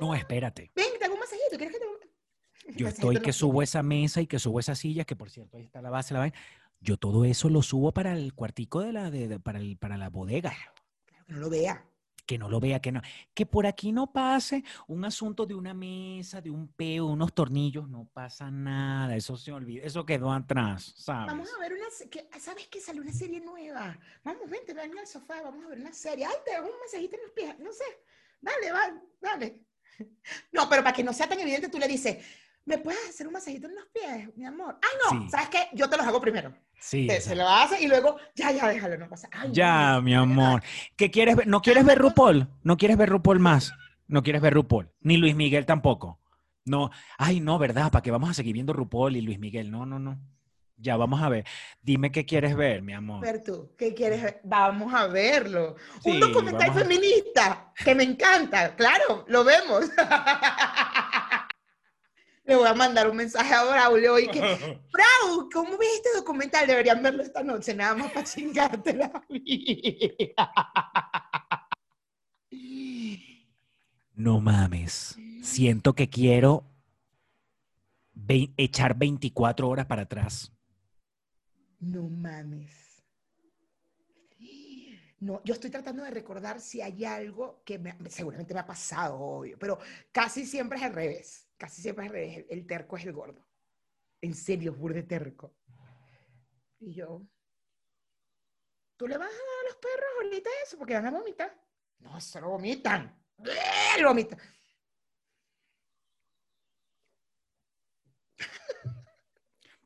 [0.00, 0.70] No, no espérate.
[0.74, 2.03] Ven, te hago un masajito, ¿quieres que te...
[2.76, 5.64] Yo estoy que subo esa mesa y que subo esa silla, que por cierto, ahí
[5.64, 6.36] está la base, la vaina.
[6.80, 9.96] Yo todo eso lo subo para el cuartico de la, de, de- para, el, para
[9.96, 10.54] la bodega.
[11.06, 11.84] Claro, que no lo vea.
[12.26, 13.02] Que no lo vea, que no.
[13.34, 17.88] Que por aquí no pase un asunto de una mesa, de un peo, unos tornillos,
[17.88, 19.14] no pasa nada.
[19.14, 21.26] Eso se olvida, eso quedó atrás, ¿sabes?
[21.26, 23.98] Vamos a ver una que ¿Sabes que salió una serie nueva?
[24.24, 26.24] Vamos, vente, ven al sofá, vamos a ver una serie.
[26.24, 27.58] Ay, te hago un masajito en los pies.
[27.58, 27.84] No sé.
[28.40, 29.60] Dale, va, dale.
[30.52, 32.18] No, pero para que no sea tan evidente, tú le dices,
[32.66, 34.78] ¿me puedes hacer un masajito en los pies, mi amor?
[34.82, 35.30] Ay, no, Sí.
[35.30, 35.68] ¿sabes qué?
[35.74, 36.52] Yo te los hago primero.
[36.78, 37.06] Sí.
[37.06, 39.28] Te- se lo hace y luego, ya, ya, déjalo, no pasa.
[39.32, 40.62] Ay, Ya, no, mi amor.
[40.96, 41.46] ¿Qué quieres ver?
[41.46, 42.48] ¿No quieres ver RuPaul?
[42.62, 43.72] ¿No quieres ver RuPaul más?
[44.06, 44.90] ¿No quieres ver RuPaul?
[45.00, 46.20] Ni Luis Miguel tampoco.
[46.66, 46.90] No.
[47.18, 47.90] Ay, no, ¿verdad?
[47.90, 49.70] ¿Para qué vamos a seguir viendo RuPaul y Luis Miguel?
[49.70, 50.18] No, no, no.
[50.76, 51.44] Ya, vamos a ver.
[51.82, 53.20] Dime qué quieres ver, mi amor.
[53.22, 54.40] Ver tú, ¿qué quieres ver?
[54.42, 55.76] Vamos a verlo.
[56.02, 58.74] Sí, un documental a- feminista que me encanta.
[58.74, 59.84] Claro, lo vemos.
[62.44, 64.40] Le voy a mandar un mensaje a Braulio hoy que,
[64.92, 66.66] Brau, ¿cómo ves este documental?
[66.66, 70.52] Deberían verlo esta noche, nada más para chingarte la vida.
[74.14, 75.16] No mames.
[75.42, 76.64] Siento que quiero
[78.12, 80.52] ve- echar 24 horas para atrás.
[81.80, 82.82] No mames.
[85.20, 89.18] No, yo estoy tratando de recordar si hay algo que me- seguramente me ha pasado,
[89.18, 89.78] obvio, pero
[90.12, 91.48] casi siempre es al revés.
[91.56, 92.36] Casi siempre.
[92.36, 93.46] El, el terco es el gordo.
[94.20, 95.54] En serio, es burde terco.
[96.80, 97.22] Y yo,
[98.96, 100.78] ¿tú le vas a dar a los perros ahorita eso?
[100.78, 101.58] Porque van a vomitar.
[101.98, 103.18] No, se lo vomitan.
[104.00, 104.38] Lo vomitan.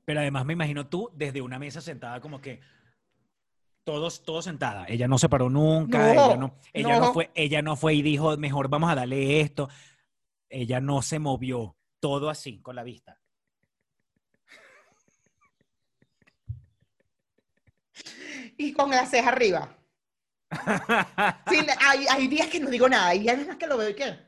[0.05, 2.61] Pero además me imagino tú desde una mesa sentada como que
[3.85, 4.87] todos, todos sentada.
[4.89, 7.07] Ella no se paró nunca, No, ella, no, ella no.
[7.07, 7.13] no.
[7.13, 9.69] fue, ella no fue y dijo, mejor vamos a darle esto.
[10.51, 13.21] Ella no se movió, todo así, con la vista.
[18.57, 19.75] Y con la ceja arriba.
[21.51, 23.95] Sí, hay, hay días que no digo nada, hay días más que lo veo y
[23.95, 24.19] qué.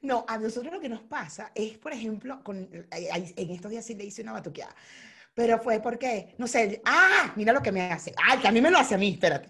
[0.00, 3.70] No, a nosotros lo que nos pasa es, por ejemplo, con, ay- ay, en estos
[3.70, 4.74] días sí le hice una batuqueada,
[5.38, 8.60] pero fue porque, no sé, ah, mira lo que me hace, ah, que a mí
[8.60, 9.48] me lo hace a mí, espérate.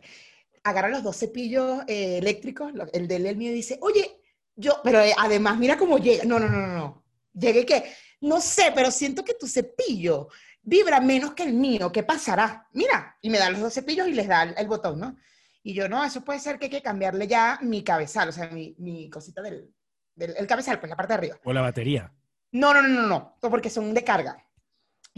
[0.62, 4.20] Agarra los dos cepillos eh, eléctricos, el de él y el mío, y dice, oye,
[4.54, 7.84] yo, pero eh, además, mira cómo llega, no, no, no, no, no, llegué que,
[8.20, 10.28] no sé, pero siento que tu cepillo
[10.60, 12.68] vibra menos que el mío, ¿qué pasará?
[12.74, 15.16] Mira, y me da los dos cepillos y les da el, el botón, ¿no?
[15.62, 18.50] Y yo, no, eso puede ser que hay que cambiarle ya mi cabezal, o sea,
[18.50, 19.74] mi, mi cosita del,
[20.14, 21.40] del el cabezal, pues la parte de arriba.
[21.44, 22.12] O la batería.
[22.52, 24.44] No, no, no, no, no, porque son de carga.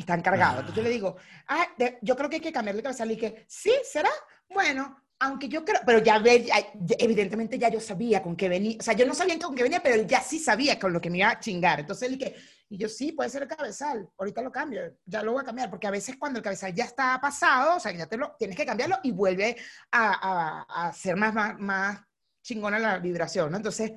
[0.01, 0.57] Están cargados.
[0.57, 0.61] Ah.
[0.61, 1.17] Entonces yo le digo,
[1.49, 3.11] ah, de- yo creo que hay que cambiarle el cabezal.
[3.11, 4.11] Y que, sí, ¿será?
[4.49, 8.49] Bueno, aunque yo creo, pero ya, ve- ya- ya- evidentemente ya yo sabía con qué
[8.49, 10.93] venía, o sea, yo no sabía con qué venía, pero él ya sí sabía con
[10.93, 11.81] lo que me iba a chingar.
[11.81, 12.35] Entonces él que,
[12.71, 15.69] y yo sí, puede ser el cabezal, ahorita lo cambio, ya lo voy a cambiar,
[15.69, 18.57] porque a veces cuando el cabezal ya está pasado, o sea, ya te lo, tienes
[18.57, 19.57] que cambiarlo y vuelve
[19.91, 22.01] a, a, a ser más, más, más
[22.43, 23.59] chingona la vibración, ¿no?
[23.59, 23.93] Entonces,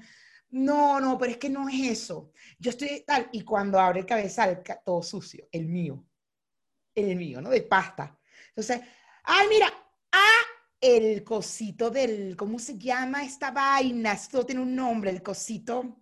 [0.53, 2.31] no, no, pero es que no es eso.
[2.59, 6.05] Yo estoy tal, y cuando abre el cabezal, ca- todo sucio, el mío,
[6.95, 7.49] el mío, ¿no?
[7.49, 8.17] De pasta.
[8.49, 8.81] Entonces,
[9.23, 9.67] ay, mira,
[10.11, 10.41] ah,
[10.79, 14.13] el cosito del, ¿cómo se llama esta vaina?
[14.13, 15.99] Esto tiene un nombre, el cosito.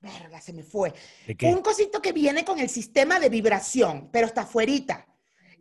[0.00, 0.92] Verga, se me fue.
[1.50, 5.06] Un cosito que viene con el sistema de vibración, pero está afuerita.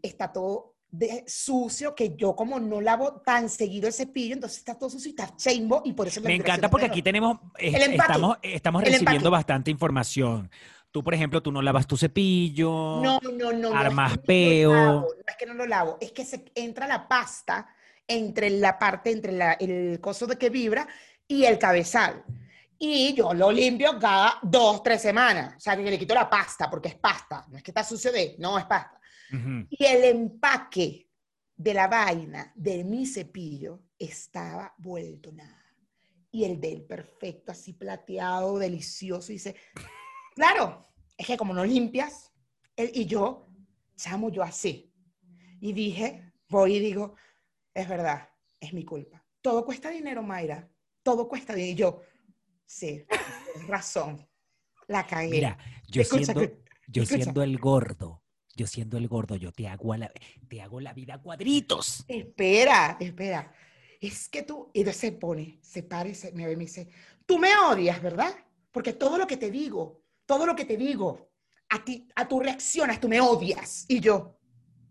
[0.02, 4.76] Está todo de, sucio, que yo como no lavo tan seguido el cepillo, entonces está
[4.78, 7.96] todo sucio y está chimbo, y por eso Me encanta porque aquí tenemos, es- empaque.
[7.96, 10.52] estamos, estamos recibiendo bastante información.
[10.92, 13.02] Tú, por ejemplo, tú no lavas tu cepillo.
[13.04, 13.52] No, no, no.
[13.72, 14.74] no, armas no peo.
[14.74, 17.68] lavo, No es que no lo lavo, es que se entra la pasta
[18.08, 20.88] entre la parte, entre la- el coso de que vibra
[21.28, 22.24] y el cabezal.
[22.78, 25.56] Y yo lo limpio cada dos, tres semanas.
[25.58, 27.44] O sea, que le quito la pasta, porque es pasta.
[27.50, 29.00] No es que está sucio de, no, es pasta.
[29.70, 31.10] Y el empaque
[31.56, 35.64] de la vaina de mi cepillo estaba vuelto nada.
[36.32, 39.32] Y el de él perfecto, así plateado, delicioso.
[39.32, 39.56] Y dice,
[40.36, 40.84] claro,
[41.18, 42.32] es que como no limpias,
[42.76, 43.50] él y yo,
[43.96, 44.94] chamo, yo así.
[45.60, 47.16] Y dije, voy y digo,
[47.74, 49.26] es verdad, es mi culpa.
[49.42, 50.70] Todo cuesta dinero, Mayra.
[51.04, 51.74] Todo cuesta dinero.
[51.74, 52.02] Y yo,
[52.66, 53.06] sí,
[53.68, 54.28] razón.
[54.88, 55.30] La cagué.
[55.30, 56.52] Mira, yo siendo,
[56.88, 58.23] yo siendo el gordo,
[58.56, 60.12] yo siendo el gordo, yo te hago, la,
[60.48, 62.06] te hago la vida a cuadritos.
[62.08, 63.54] Espera, espera.
[64.00, 66.90] Es que tú, y se pone, se para y se, me ve y me dice,
[67.26, 68.34] tú me odias, ¿verdad?
[68.72, 71.32] Porque todo lo que te digo, todo lo que te digo,
[71.70, 73.86] a ti, a tu reaccionas, tú me odias.
[73.88, 74.38] Y yo,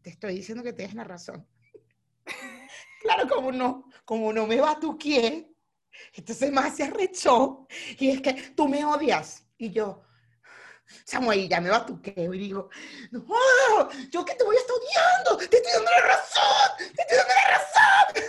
[0.03, 1.47] te estoy diciendo que tienes la razón.
[3.03, 5.55] claro, como no, como no me va tú quién,
[6.15, 7.67] entonces más se arrechó.
[7.99, 9.47] Y es que tú me odias.
[9.59, 10.03] Y yo,
[11.05, 12.15] Samuel, ya me va tu qué.
[12.17, 12.69] Y digo,
[13.11, 17.17] no, yo que te voy a estar odiando, te estoy dando la razón, te estoy
[17.17, 18.25] dando la razón.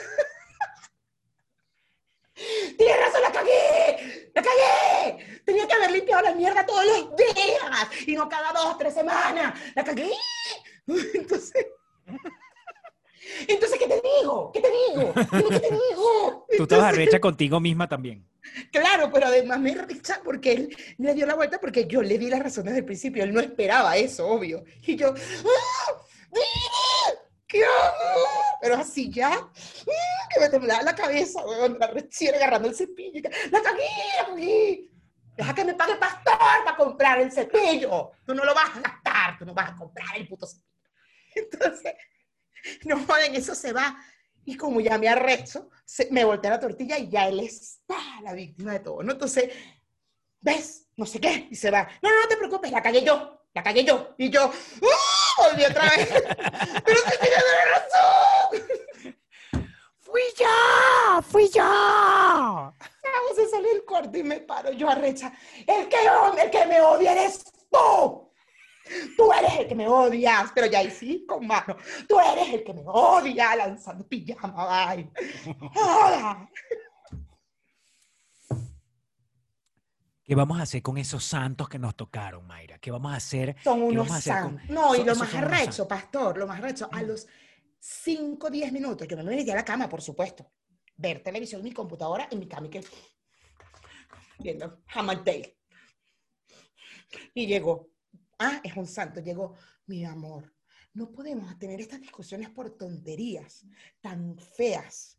[2.78, 5.41] Tienes razón, la cagué, la cagué.
[5.45, 9.54] Tenía que haber limpiado la mierda todos los días y no cada dos, tres semanas.
[9.76, 10.12] La cagué.
[11.13, 11.67] Entonces,
[13.47, 14.51] entonces, ¿qué te digo?
[14.51, 15.13] ¿Qué te digo?
[15.13, 16.45] ¿Qué te digo?
[16.57, 18.27] Tú estabas Entonces, arrecha contigo misma también.
[18.71, 22.29] Claro, pero además me recha porque él le dio la vuelta porque yo le di
[22.29, 23.23] las razones desde el principio.
[23.23, 24.63] Él no esperaba eso, obvio.
[24.86, 25.93] Y yo, ¡Ah!
[27.47, 28.25] ¿qué hago?
[28.62, 29.51] Pero así ya, ¡ah!
[30.33, 33.29] que me temblaba la cabeza, weón, la recién agarrando el cepillo.
[33.51, 34.89] La cagué.
[35.36, 38.12] Deja que me pague pastor para comprar el cepillo.
[38.25, 40.67] Tú no lo vas a gastar, tú no vas a comprar el puto cepillo.
[41.36, 41.93] Entonces,
[42.86, 43.97] no joden, eso se va.
[44.45, 47.82] Y como ya me arrecho, se- me voltea la tortilla y ya él es
[48.21, 49.13] la víctima de todo, ¿no?
[49.13, 49.49] Entonces,
[50.41, 50.88] ¿ves?
[50.95, 51.88] No sé qué, y se va.
[52.02, 54.13] No, no, no te preocupes, la cagué yo, la cagué yo.
[54.17, 55.49] Y yo, ¡ah!
[55.49, 56.10] volví otra vez.
[56.86, 59.17] Pero te tenía la razón.
[59.99, 61.21] ¡Fui yo!
[61.23, 61.63] ¡Fui yo!
[61.63, 65.34] Vamos a salir del cuarto y me paro yo arrecha.
[65.65, 65.97] El que,
[66.43, 68.22] el que me odia eres tú.
[69.15, 71.78] Tú eres el que me odias, pero ya ahí sí, con mano.
[72.08, 75.10] Tú eres el que me odia lanzando pijama, bye.
[75.74, 76.50] Joda.
[80.24, 82.80] ¿Qué vamos a hacer con esos santos que nos tocaron, Mayra?
[82.80, 83.56] ¿Qué vamos a hacer?
[83.63, 84.69] Son ¿Qué unos con- santos.
[84.69, 87.28] No, y lo más arrecho, pastor, lo más arrecho, a los
[87.80, 90.50] 5, 10 minutos, yo me metí a la cama, por supuesto,
[90.96, 92.82] ver televisión en mi computadora, en mi cama, y que
[94.39, 95.58] viendo Hammertale.
[97.34, 97.89] Y llegó,
[98.43, 99.56] ah, es un santo, llegó,
[99.88, 100.53] mi amor,
[100.93, 103.65] no podemos tener estas discusiones por tonterías
[104.01, 105.17] tan feas.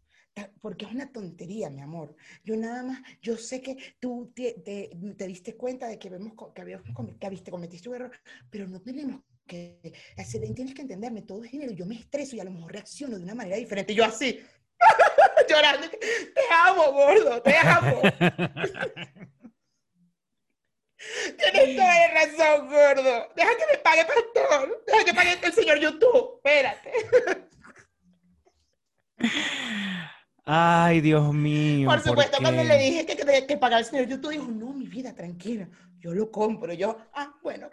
[0.61, 2.17] Porque es una tontería, mi amor.
[2.43, 6.33] Yo nada más, yo sé que tú te, te- te diste cuenta de que, vemos,
[6.53, 6.85] que, habíamos
[7.21, 8.11] que habiste, cometiste un error,
[8.51, 12.41] pero no tenemos que hacer, tienes que entenderme, todo es dinero, yo me estreso y
[12.41, 13.95] a lo mejor reacciono de una manera diferente.
[13.95, 14.41] Yo así,
[15.49, 18.01] llorando, te amo, gordo, te amo.
[21.39, 23.29] Tienes toda la razón, gordo.
[23.37, 24.83] Deja que me pague pastor.
[24.87, 26.41] Deja que pague el señor YouTube.
[26.45, 26.93] Espérate.
[30.45, 31.89] Ay, Dios mío.
[31.89, 34.73] Por supuesto, ¿por cuando le dije que, que, que pagaba el señor YouTube, dijo, no,
[34.73, 35.69] mi vida, tranquila.
[35.99, 36.73] Yo lo compro.
[36.75, 37.69] Yo, ah, bueno.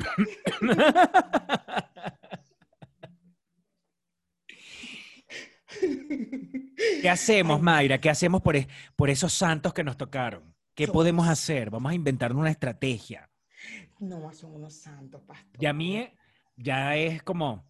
[7.01, 7.63] ¿Qué hacemos, Ay.
[7.63, 7.99] Mayra?
[7.99, 8.55] ¿Qué hacemos por,
[8.95, 10.55] por esos santos que nos tocaron?
[10.81, 11.69] ¿Qué Son- podemos hacer?
[11.69, 13.29] Vamos a inventar una estrategia.
[13.99, 15.61] No, son unos santos, pastor.
[15.61, 16.09] Y a mí
[16.57, 17.63] ya es como,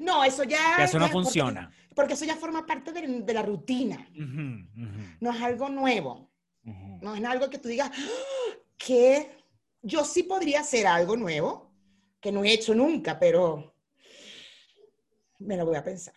[0.00, 0.82] No, eso ya...
[0.82, 1.72] eso no ya- funciona.
[1.94, 4.08] Porque, eso ya forma parte de, de la rutina.
[4.12, 6.32] No es algo nuevo.
[7.00, 9.30] No es algo que tú digas, "Ah, que
[9.82, 11.72] yo sí podría hacer algo nuevo,
[12.20, 13.72] que no he hecho nunca, pero
[15.38, 16.14] me lo voy a pensar.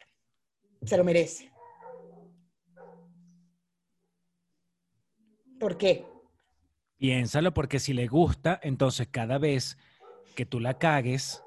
[0.84, 1.51] Se lo merece.
[5.60, 6.06] ¿Por qué?
[7.02, 9.76] Piénsalo porque si le gusta, entonces cada vez
[10.36, 11.44] que tú la cagues,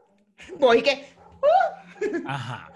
[0.58, 1.06] Voy que,
[2.26, 2.72] ajá.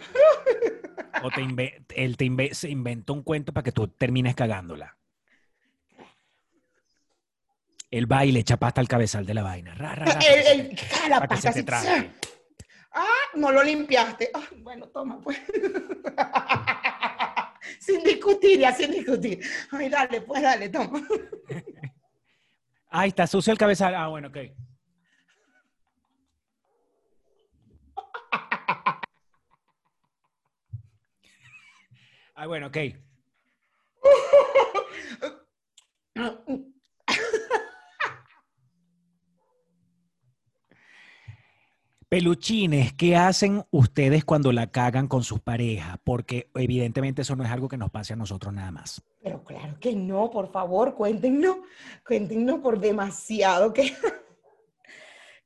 [1.25, 4.97] O te inve- él te inve- se inventa un cuento para que tú termines cagándola.
[7.91, 9.75] Él va y le echa pasta al cabezal de la vaina.
[9.75, 11.73] Ra, ra, ra, el, el, te- ah, la se te.
[12.93, 13.05] Ah,
[13.35, 14.31] no lo limpiaste.
[14.33, 15.37] Ah, bueno, toma, pues.
[17.81, 19.41] sin discutir, ya sin discutir.
[19.73, 21.03] Ay, dale, pues dale, toma.
[22.91, 23.95] Ay, está sucio el cabezal.
[23.95, 24.39] Ah, bueno, ok.
[32.35, 32.77] Ah, bueno, ok.
[42.09, 45.99] Peluchines, ¿qué hacen ustedes cuando la cagan con sus parejas?
[46.03, 49.03] Porque evidentemente eso no es algo que nos pase a nosotros nada más.
[49.23, 51.59] Pero claro que no, por favor, cuéntenos,
[52.07, 53.95] cuéntenos por demasiado que,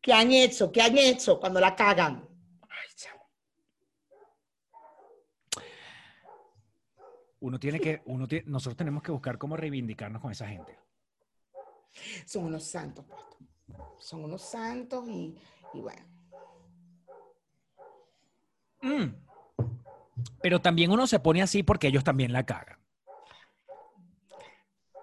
[0.01, 2.29] que han hecho, que han hecho cuando la cagan.
[2.63, 2.79] Ay.
[7.41, 10.79] Uno tiene que, uno tie- nosotros tenemos que buscar cómo reivindicarnos con esa gente.
[12.25, 13.39] Son unos santos, pastor.
[13.99, 15.37] Son unos santos y,
[15.75, 16.07] y bueno.
[18.83, 19.15] Mm.
[20.43, 22.79] Pero también uno se pone así porque ellos también la cagan.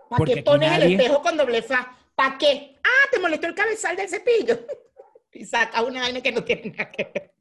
[0.10, 1.96] ¿Para qué pones el espejo con doble fa?
[2.16, 2.78] ¿Para qué?
[2.84, 4.60] Ah, te molestó el cabezal del cepillo.
[5.34, 7.34] y saca una vaina que no tiene nada que ver.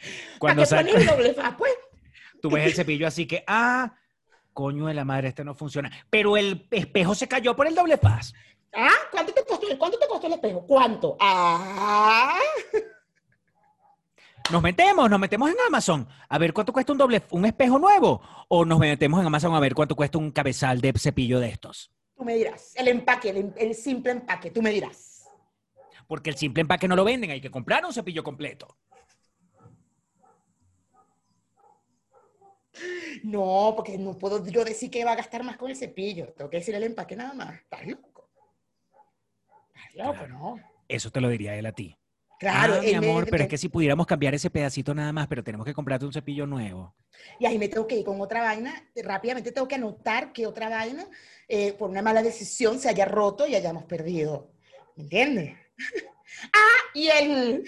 [0.00, 1.56] ¿Para Cuando qué sa- pones el doble fa?
[1.56, 1.72] Pues,
[2.40, 3.94] tú ves el cepillo así que, ah,
[4.52, 5.90] coño de la madre, este no funciona.
[6.10, 8.32] Pero el espejo se cayó por el doble faz.
[8.72, 10.66] ah, ¿cuánto te costó, ¿cuánto te costó el espejo?
[10.66, 11.16] ¿Cuánto?
[11.20, 12.38] Ah,
[14.50, 18.20] Nos metemos, nos metemos en Amazon a ver cuánto cuesta un doble, un espejo nuevo.
[18.48, 21.90] O nos metemos en Amazon a ver cuánto cuesta un cabezal de cepillo de estos.
[22.16, 22.74] tú me dirás.
[22.76, 25.26] El empaque, el, el simple empaque, tú me dirás.
[26.06, 28.76] Porque el simple empaque no lo venden, hay que comprar un cepillo completo.
[33.22, 36.32] No, porque no puedo yo decir que va a gastar más con el cepillo.
[36.36, 37.54] Tengo que decir el empaque nada más.
[37.54, 38.28] ¿Estás loco?
[39.74, 40.28] ¿Estás loco, Claro.
[40.28, 40.60] no?
[40.88, 41.96] Eso te lo diría él a ti.
[42.42, 45.28] Claro, Ah, mi me- amor, pero es que si pudiéramos cambiar ese pedacito nada más,
[45.28, 46.92] pero tenemos que comprarte un cepillo nuevo.
[47.38, 48.74] Y ahí me tengo que ir con otra vaina.
[48.96, 51.06] Rápidamente tengo que anotar que otra vaina,
[51.46, 54.50] eh, por una mala decisión, se haya roto y hayamos perdido.
[54.96, 55.56] ¿Me entiendes?
[56.52, 57.64] ah, y el...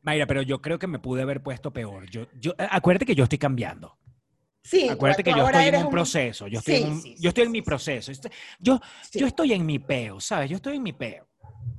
[0.00, 2.08] Mayra, pero yo creo que me pude haber puesto peor.
[2.08, 3.98] Yo, yo, eh, acuérdate que yo estoy cambiando.
[4.64, 6.46] Sí, Acuérdate que yo estoy en un proceso.
[6.46, 8.12] Yo estoy, Sí, en, un- sí, sí, yo estoy en mi proceso.
[8.58, 8.80] Yo,
[9.12, 10.48] yo estoy en mi peo, ¿sabes?
[10.48, 11.29] Yo estoy en mi peo.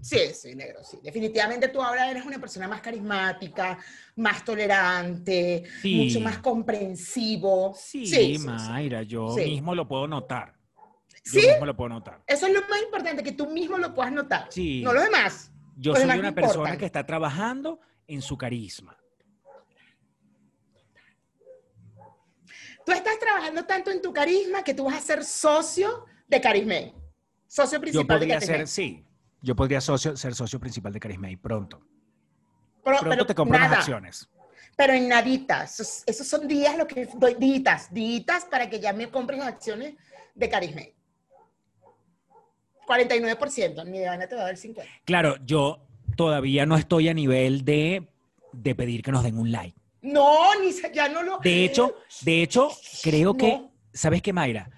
[0.01, 0.97] Sí, sí, negro, sí.
[1.03, 3.77] Definitivamente tú ahora eres una persona más carismática,
[4.15, 5.95] más tolerante, Sí.
[5.95, 7.73] mucho más comprensivo.
[7.75, 9.45] Sí, Mayra, yo Sí.
[9.45, 10.55] mismo lo puedo notar.
[11.23, 11.47] Yo ¿Sí?
[11.47, 12.23] mismo lo puedo notar.
[12.25, 14.47] Eso es lo más importante, que tú mismo lo puedas notar.
[14.49, 14.81] Sí.
[14.81, 15.51] No los demás.
[15.77, 16.77] Yo Los soy demás una persona importan.
[16.79, 18.97] que está trabajando en su carisma.
[22.85, 26.95] Tú estás trabajando tanto en tu carisma que tú vas a ser socio de Carisme.
[27.47, 28.57] Socio Yo principal de podría Carisme.
[28.57, 29.05] ser, sí,
[29.41, 31.79] yo podría socio- ser socio principal de pronto.
[32.83, 34.29] Pero, Pronto pero te compro nada, unas acciones.
[34.75, 35.79] Pero en naditas.
[35.79, 39.49] Esos, esos son días lo que doy, ditas, ditas para que ya me compres las
[39.49, 39.95] acciones
[40.33, 40.95] de Carisme.
[42.87, 44.83] 49%, mi vaina te va a dar 50%.
[45.05, 45.85] Claro, yo
[46.17, 48.09] todavía no estoy a nivel de,
[48.51, 49.77] de pedir que nos den un like.
[50.01, 51.37] No, ni se- ya no lo.
[51.39, 52.69] De hecho, de hecho,
[53.03, 53.67] creo que.
[53.93, 54.69] ¿sabes qué, Mayra?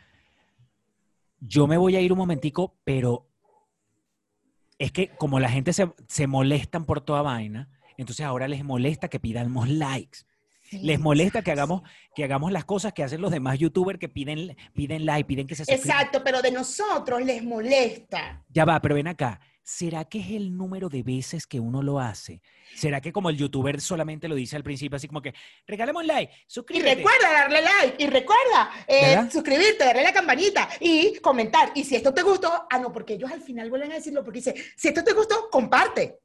[1.40, 3.28] Yo me voy a ir un momentico, pero
[4.84, 9.08] es que como la gente se, se molestan por toda vaina, entonces ahora les molesta
[9.08, 10.20] que pidamos likes.
[10.72, 11.84] Les molesta que hagamos,
[12.16, 15.56] que hagamos las cosas que hacen los demás youtubers que piden, piden like, piden que
[15.56, 15.98] se suscriban.
[15.98, 18.44] Exacto, pero de nosotros les molesta.
[18.50, 19.40] Ya va, pero ven acá.
[19.66, 22.42] ¿Será que es el número de veces que uno lo hace?
[22.76, 25.34] ¿Será que como el youtuber solamente lo dice al principio, así como que
[25.66, 26.96] regálame un like, Y suscríbete?
[26.96, 31.72] recuerda darle like, y recuerda eh, suscribirte, darle la campanita y comentar.
[31.76, 34.40] Y si esto te gustó, ah, no, porque ellos al final vuelven a decirlo, porque
[34.40, 36.20] dice, si esto te gustó, comparte.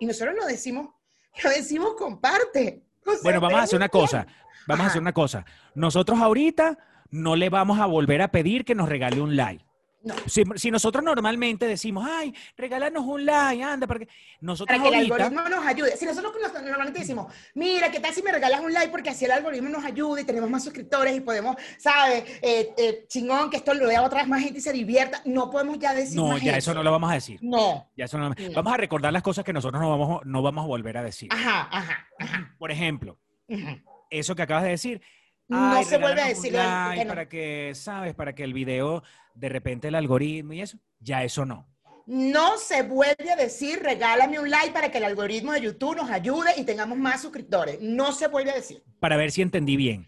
[0.00, 0.88] Y nosotros no decimos,
[1.44, 2.82] no decimos comparte.
[3.06, 4.26] O sea, Bueno, vamos a hacer una cosa.
[4.66, 5.44] Vamos a hacer una cosa.
[5.74, 6.78] Nosotros ahorita
[7.10, 9.63] no le vamos a volver a pedir que nos regale un like.
[10.04, 10.14] No.
[10.26, 14.06] Si, si nosotros normalmente decimos, ay, regálanos un like, anda, porque
[14.40, 15.96] nosotros Para que el ahorita, algoritmo nos ayude.
[15.96, 18.90] Si nosotros nos- normalmente decimos, mira, ¿qué tal si me regalas un like?
[18.90, 22.24] Porque así el algoritmo nos ayuda y tenemos más suscriptores y podemos, ¿sabes?
[22.42, 25.22] Eh, eh, chingón, que esto lo vea otra vez más gente y se divierta.
[25.24, 27.38] No podemos ya decir no, más ya eso no lo vamos a decir.
[27.42, 27.90] No.
[27.96, 28.34] Ya eso no- No.
[28.54, 31.28] Vamos a recordar las cosas que nosotros no vamos, no vamos a volver a decir.
[31.32, 32.54] Ajá, ajá, ajá.
[32.58, 33.18] Por ejemplo,
[33.50, 33.78] ajá.
[34.10, 35.00] eso que acabas de decir.
[35.46, 37.08] No se vuelve a decir like que no.
[37.10, 38.14] para que, ¿sabes?
[38.14, 39.02] Para que el video,
[39.34, 41.68] de repente el algoritmo y eso, ya eso no.
[42.06, 46.10] No se vuelve a decir, regálame un like para que el algoritmo de YouTube nos
[46.10, 47.80] ayude y tengamos más suscriptores.
[47.80, 48.82] No se vuelve a decir.
[49.00, 50.06] Para ver si entendí bien.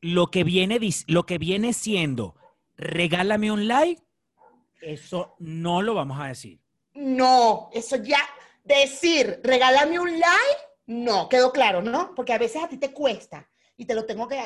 [0.00, 2.36] Lo que viene, lo que viene siendo,
[2.76, 4.02] regálame un like,
[4.80, 6.60] eso no lo vamos a decir.
[6.94, 8.20] No, eso ya,
[8.62, 12.14] decir, regálame un like, no, quedó claro, ¿no?
[12.14, 14.38] Porque a veces a ti te cuesta y te lo tengo que,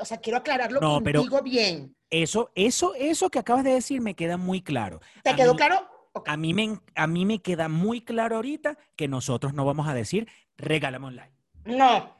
[0.00, 1.96] o sea, quiero aclararlo No, pero- contigo bien.
[2.10, 5.00] Eso, eso, eso que acabas de decir me queda muy claro.
[5.22, 5.88] ¿Te A quedó mí- claro?
[6.26, 9.94] A mí, me, a mí me queda muy claro ahorita que nosotros no vamos a
[9.94, 10.28] decir,
[10.58, 11.32] regálame un like.
[11.64, 12.14] No.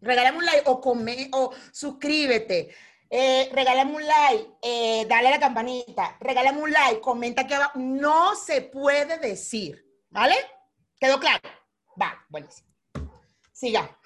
[0.00, 2.70] Regálame un like o come o suscríbete.
[3.10, 7.78] Eh, regálame un like, eh, dale a la campanita, regálame un like, comenta aquí abajo.
[7.78, 10.34] No se puede decir, ¿vale?
[10.98, 11.40] ¿Quedó claro?
[12.00, 12.68] Va, buenísimo.
[13.52, 13.98] Siga.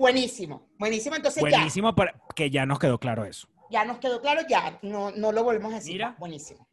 [0.00, 1.14] Buenísimo, buenísimo.
[1.14, 3.46] Entonces Buenísimo, para, que ya nos quedó claro eso.
[3.70, 5.92] ya, ya nos quedó claro, ya no, no lo volvemos a decir.
[5.92, 6.16] Mira.
[6.18, 6.66] Buenísimo.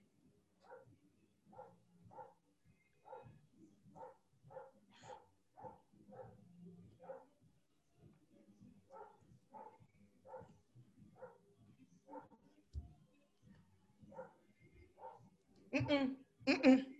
[15.73, 16.15] mm,
[16.45, 16.96] mm, mm,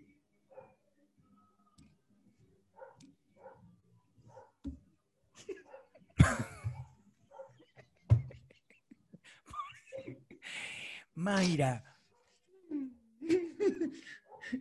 [11.18, 11.84] Mayra,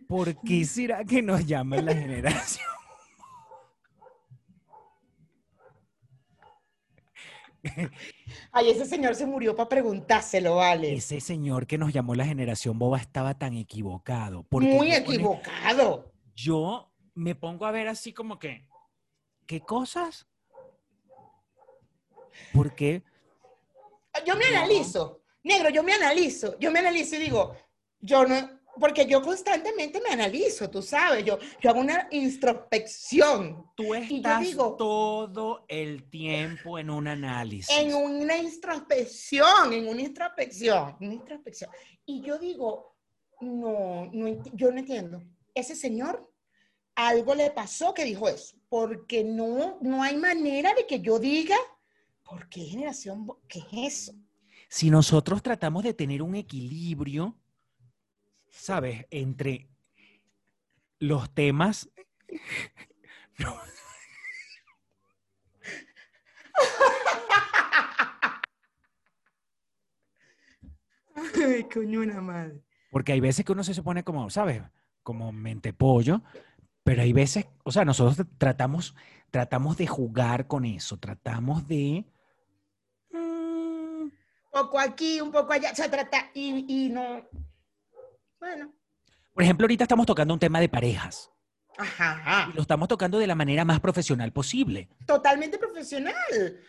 [0.07, 2.65] ¿por qué será que nos llaman la generación?
[8.51, 10.95] Ay, ese señor se murió para preguntárselo, vale.
[10.95, 14.41] Ese señor que nos llamó la generación boba estaba tan equivocado.
[14.49, 16.11] porque Muy equivocado.
[16.35, 18.67] Yo me pongo a ver así como que,
[19.45, 20.25] ¿qué cosas?
[22.51, 23.03] Porque
[24.25, 27.55] Yo me analizo, negro, yo me analizo, yo me analizo y digo,
[27.99, 33.93] yo no, porque yo constantemente me analizo, tú sabes, yo, yo hago una introspección, tú
[33.95, 37.75] estás digo- todo el tiempo en un análisis.
[37.75, 41.69] en una introspección, en una introspección, una introspección.
[42.05, 42.95] Y yo digo,
[43.41, 45.21] no, no yo no entiendo.
[45.53, 46.31] Ese señor,
[46.95, 51.57] algo le pasó que dijo eso, porque no, no hay manera de que yo diga,
[52.23, 53.27] ¿por qué generación?
[53.47, 54.13] ¿Qué es eso?
[54.67, 57.37] Si nosotros tratamos de tener un equilibrio,
[58.49, 59.05] ¿sabes?
[59.11, 59.69] Entre
[60.99, 61.89] los temas...
[63.39, 63.55] No.
[71.15, 72.61] Ay, coño, una madre.
[72.91, 74.63] Porque hay veces que uno se pone como, ¿sabes?
[75.03, 76.23] Como mente pollo,
[76.83, 78.95] pero hay veces, o sea, nosotros tratamos,
[79.29, 82.05] tratamos de jugar con eso, tratamos de...
[84.65, 87.27] poco aquí, un poco allá, se trata, y, y no,
[88.39, 88.73] bueno,
[89.33, 91.31] Por ejemplo, ahorita estamos tocando un tema de parejas
[91.77, 94.89] ajá, y lo estamos tocando de la manera más profesional posible.
[95.05, 96.15] totalmente profesional.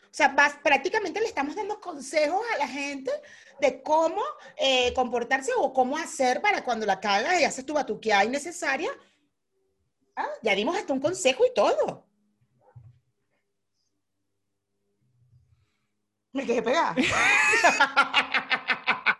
[0.05, 3.11] O sea, vas- prácticamente le estamos dando consejos a la gente
[3.61, 4.21] de cómo
[4.57, 8.91] eh, comportarse o cómo hacer para cuando la cagas y haces tu batuqueada innecesaria.
[10.17, 12.08] Ah, ya dimos hasta un consejo y todo.
[16.33, 16.95] Me quedé pegada.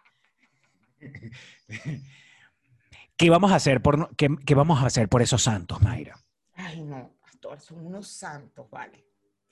[3.17, 6.17] ¿Qué vamos a hacer por, no- qué, qué vamos a hacer por esos santos, Mayra?
[6.55, 9.05] Ay, no, pastor, son unos santos, vale.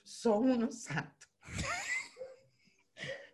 [0.03, 1.29] Son unos santos.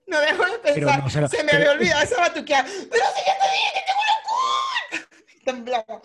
[0.07, 1.03] No dejo de pensar.
[1.03, 2.63] no se lo- se me pero- había olvidado esa batuqueada.
[2.65, 5.07] Pero si yo te dije que tengo una culpa.
[5.45, 6.01] Temblaba.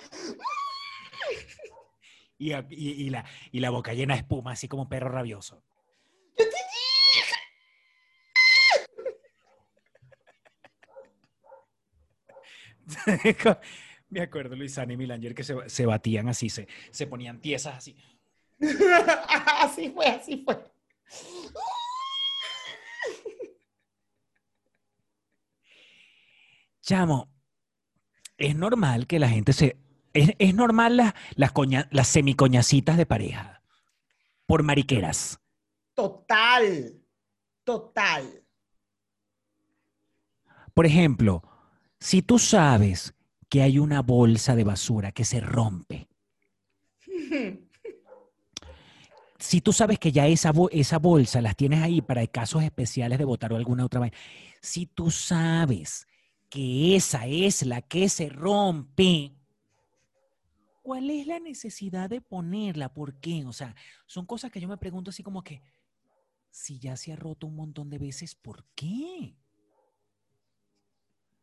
[2.39, 5.63] Y, y- y la, y la boca llena de espuma, así como perro rabioso.
[6.39, 6.51] Yo te
[14.11, 17.97] Me acuerdo Luisana y Milanger que se, se batían así, se, se ponían tiesas así.
[19.61, 20.57] Así fue, así fue.
[26.83, 27.29] Chamo,
[28.37, 29.77] es normal que la gente se...
[30.15, 33.63] Es, es normal las, las, coña- las semicoñacitas de pareja.
[34.47, 35.39] Por mariqueras.
[35.95, 36.99] Total.
[37.63, 38.45] Total.
[40.73, 41.43] Por ejemplo,
[42.01, 43.15] si tú sabes
[43.49, 46.09] que hay una bolsa de basura que se rompe,
[49.39, 53.19] si tú sabes que ya esa, bo- esa bolsa las tienes ahí para casos especiales
[53.19, 54.17] de votar o alguna otra vaina,
[54.61, 56.07] si tú sabes
[56.51, 59.35] que esa es la que se rompe,
[60.83, 62.93] ¿cuál es la necesidad de ponerla?
[62.93, 63.45] ¿Por qué?
[63.45, 63.75] O sea,
[64.07, 65.63] son cosas que yo me pregunto así como que,
[66.51, 69.37] si ya se ha roto un montón de veces, ¿por qué?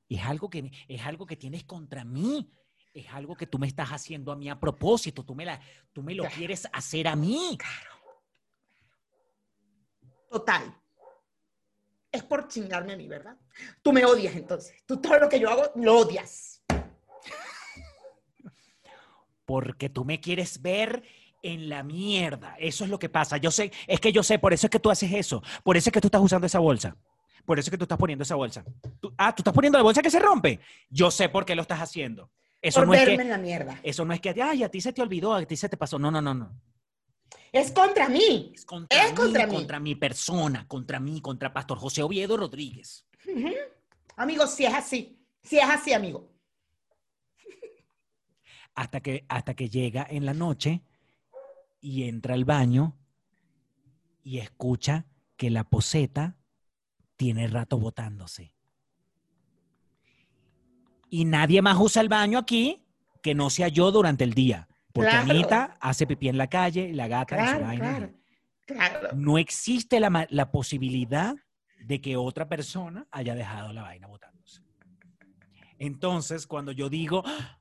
[0.10, 2.52] Es algo que, es algo que tienes contra mí.
[2.94, 5.24] Es algo que tú me estás haciendo a mí a propósito.
[5.26, 5.60] Tú me, la,
[5.92, 6.36] tú me lo Claro.
[6.38, 7.58] quieres hacer a mí.
[10.30, 10.74] Total.
[12.12, 13.38] Es por chingarme a mí, ¿verdad?
[13.82, 14.82] Tú me odias entonces.
[14.86, 16.64] Tú todo lo que yo hago lo odias.
[19.46, 21.04] Porque tú me quieres ver
[21.44, 22.56] en la mierda.
[22.58, 23.38] Eso es lo que pasa.
[23.38, 25.44] Yo sé, es que yo sé, por eso es que tú haces eso.
[25.64, 26.96] Por eso es que tú estás usando esa bolsa.
[27.46, 28.64] Por eso es que tú estás poniendo esa bolsa.
[29.00, 30.60] Tú- ah, tú estás poniendo la bolsa que se rompe.
[30.90, 32.32] Yo sé por qué lo estás haciendo.
[32.62, 33.80] Eso por no es verme que, en la mierda.
[33.84, 36.00] eso no es que, ay, a ti se te olvidó, a ti se te pasó.
[36.00, 36.60] No, no, no, no.
[37.52, 38.52] Es contra mí.
[38.56, 39.54] Es contra Es mí, contra mí.
[39.56, 43.06] contra mi persona, contra mí, contra Pastor José Oviedo Rodríguez.
[43.28, 43.50] Ujú.
[44.18, 45.20] Amigo, si es así.
[45.44, 46.32] Si es así, amigo.
[48.76, 50.82] hasta que, hasta que llega en la noche
[51.80, 52.98] y entra al baño
[54.24, 55.06] y escucha
[55.38, 56.36] que la poseta
[57.16, 58.54] tiene rato botándose.
[61.10, 62.84] Y nadie más usa el baño aquí
[63.22, 64.68] que no sea yo durante el día.
[64.94, 65.32] Porque Claro.
[65.32, 67.84] Anita hace pipí en la calle, la gata en su Claro, vaina.
[67.98, 68.14] claro.
[68.66, 69.10] Claro.
[69.16, 71.36] No existe la, la posibilidad
[71.80, 74.62] de que otra persona haya dejado la vaina botándose.
[75.78, 77.60] Entonces, cuando yo digo, "Ah,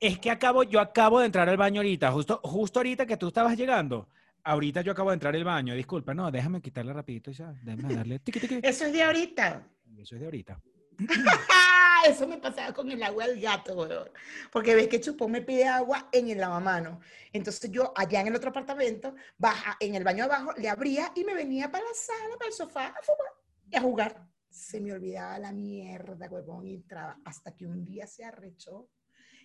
[0.00, 3.28] Es que acabo, yo acabo de entrar al baño ahorita, justo, justo ahorita que tú
[3.28, 4.08] estabas llegando.
[4.44, 7.94] Ahorita yo acabo de entrar al baño, disculpa, no, déjame quitarle rapidito y ya, déjame
[7.94, 8.60] darle tiqui, tiqui.
[8.62, 9.68] Eso es de ahorita.
[9.96, 10.60] Eso es de ahorita.
[12.06, 14.10] Eso me pasaba con el agua del gato, weón.
[14.50, 17.00] Porque ves que Chupón me pide agua en el lavamano.
[17.32, 21.24] Entonces yo allá en el otro apartamento, baja en el baño abajo, le abría y
[21.24, 23.32] me venía para la sala, para el sofá, a fumar
[23.70, 24.28] y a jugar.
[24.50, 27.18] Se me olvidaba la mierda, huevón, y entraba.
[27.24, 28.88] Hasta que un día se arrechó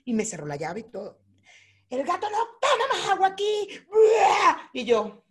[0.03, 1.21] y me cerró la llave y todo.
[1.89, 3.69] El gato no toma más agua aquí.
[4.78, 5.23] Y yo,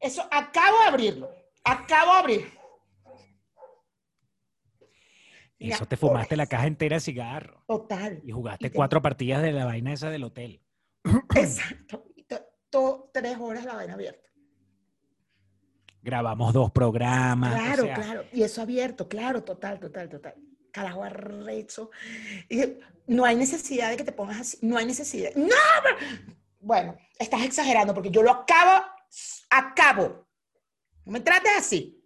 [0.00, 1.30] eso acabo de abrirlo.
[1.64, 2.52] Acabo de abrir.
[5.58, 8.20] Eso te fumaste la caja entera de cigarro Total.
[8.24, 10.62] y jugaste Y te- cuatro partidas de la vaina esa del hotel.
[11.34, 12.04] Exacto.
[12.14, 14.28] Y to- to- tres horas la vaina abierta.
[16.02, 17.52] Grabamos dos programas.
[17.52, 18.24] o Claro, sea, claro.
[18.32, 20.34] Y eso abierto, claro, total, total, total.
[20.72, 21.90] Carajo arrecho.
[22.48, 22.78] Y
[23.08, 24.58] no hay necesidad de que te pongas así.
[24.62, 25.32] No hay necesidad.
[25.34, 25.48] ¡No!
[26.60, 28.84] Bueno, estás exagerando porque yo lo acabo,
[29.50, 30.26] acabo.
[31.04, 31.96] No me trates así.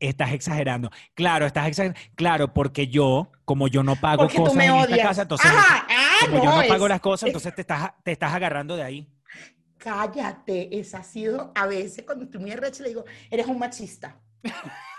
[0.00, 0.90] Estás exagerando.
[1.14, 2.00] Claro, estás exagerando.
[2.16, 5.06] Claro, porque yo, como yo no pago Porque tú cosas me en esta odias.
[5.08, 7.60] casa, entonces Ajá, ah, como no, yo no es- pago las cosas, es- entonces te
[7.60, 9.08] estás, te estás agarrando de ahí.
[9.78, 14.20] Cállate, esa ha sido a veces cuando estoy muy arrecha le digo, eres un machista.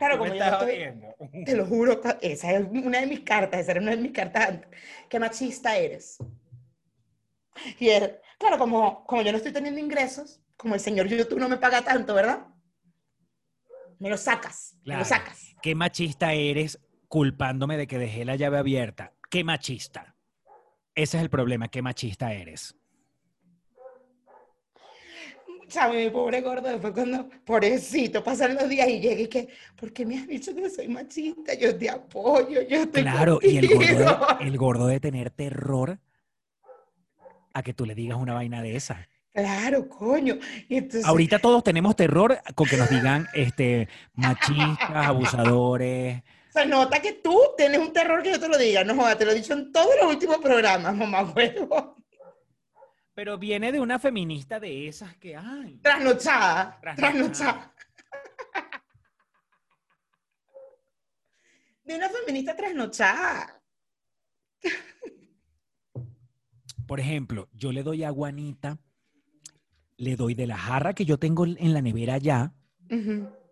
[0.00, 3.72] Claro, me como yo estoy, te lo juro, esa es una de mis cartas, esa
[3.72, 4.70] era una de mis cartas antes.
[5.10, 6.16] Qué machista eres.
[7.78, 11.50] Y él, claro, como, como yo no estoy teniendo ingresos, como el señor YouTube no
[11.50, 12.46] me paga tanto, ¿verdad?
[13.98, 15.00] Me lo sacas, me Claro.
[15.00, 15.54] lo sacas.
[15.60, 19.12] Qué machista eres culpándome de que dejé la llave abierta.
[19.28, 20.16] Qué machista.
[20.94, 22.74] Ese es el problema, qué machista eres.
[25.70, 29.92] Chame, mi pobre gordo, después cuando, pobrecito, pasan los días y llega y que, ¿por
[29.92, 31.54] qué me has dicho que soy machista?
[31.54, 34.26] Yo te apoyo, yo estoy Claro, y el gordo, contigo".
[34.40, 35.98] de, el gordo de tener terror
[37.54, 39.08] a que tú le digas una vaina de esa.
[39.32, 40.38] Claro, coño.
[40.68, 46.22] Y entonces, Ahorita todos tenemos terror con que nos digan este, machistas, abusadores.
[46.52, 48.82] se nota que tú tienes un terror que yo te lo diga.
[48.82, 51.96] No joda, te lo he dicho en todos los últimos programas, mamá huevo.
[53.20, 56.96] Pero viene de una feminista de esas que, ay, Trasnochada, Trasnochada.
[56.96, 57.74] trasnochada.
[61.84, 63.62] De una feminista trasnochada.
[66.86, 68.78] por ejemplo, yo le doy agua a Anita,
[69.98, 72.54] le doy de la jarra que yo tengo en la nevera ya,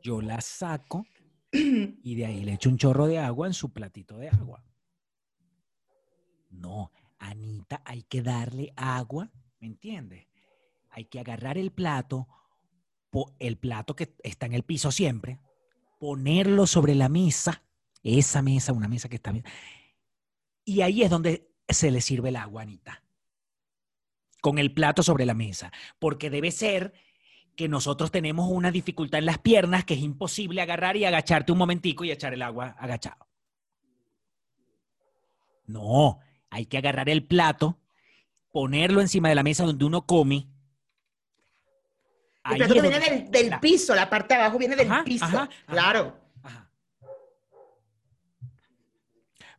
[0.00, 1.04] yo la saco
[1.52, 4.64] y de ahí le echo un chorro de agua en su platito de agua.
[6.48, 9.30] No, Anita, hay que darle agua,
[9.60, 10.26] ¿me entiendes?
[10.90, 12.28] Hay que agarrar el plato,
[13.38, 15.40] el plato que está en el piso siempre,
[15.98, 17.62] ponerlo sobre la mesa,
[18.02, 19.44] esa mesa, una mesa que está bien,
[20.64, 23.02] y ahí es donde se le sirve el agua, Anita,
[24.40, 26.92] con el plato sobre la mesa, porque debe ser
[27.56, 31.58] que nosotros tenemos una dificultad en las piernas que es imposible agarrar y agacharte un
[31.58, 33.26] momentico y echar el agua agachado.
[35.66, 37.80] No, hay que agarrar el plato,
[38.58, 40.48] ponerlo encima de la mesa donde uno come.
[42.50, 45.04] El plato que viene del, del la- piso, la parte de abajo viene del Ajá,
[45.04, 45.24] piso.
[45.24, 45.48] ajá.
[45.66, 46.18] claro.
[46.42, 46.68] Ajá.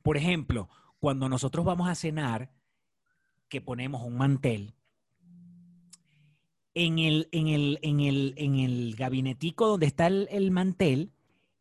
[0.04, 0.68] Por ejemplo,
[1.00, 2.52] cuando nosotros vamos a cenar,
[3.48, 4.76] que ponemos un mantel,
[6.74, 11.14] en el, en el, en el, en el gabinetico donde está el, el mantel,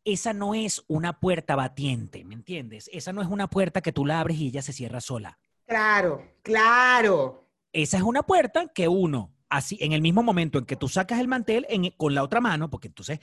[0.03, 2.89] esa no es una puerta batiente, ¿me entiendes?
[2.91, 5.39] Esa no es una puerta que tú la abres y ella se cierra sola.
[5.69, 7.47] Claro, claro.
[7.71, 11.19] Esa es una puerta que uno, así, en el mismo momento en que tú sacas
[11.19, 13.19] el mantel en- con la otra mano, porque entonces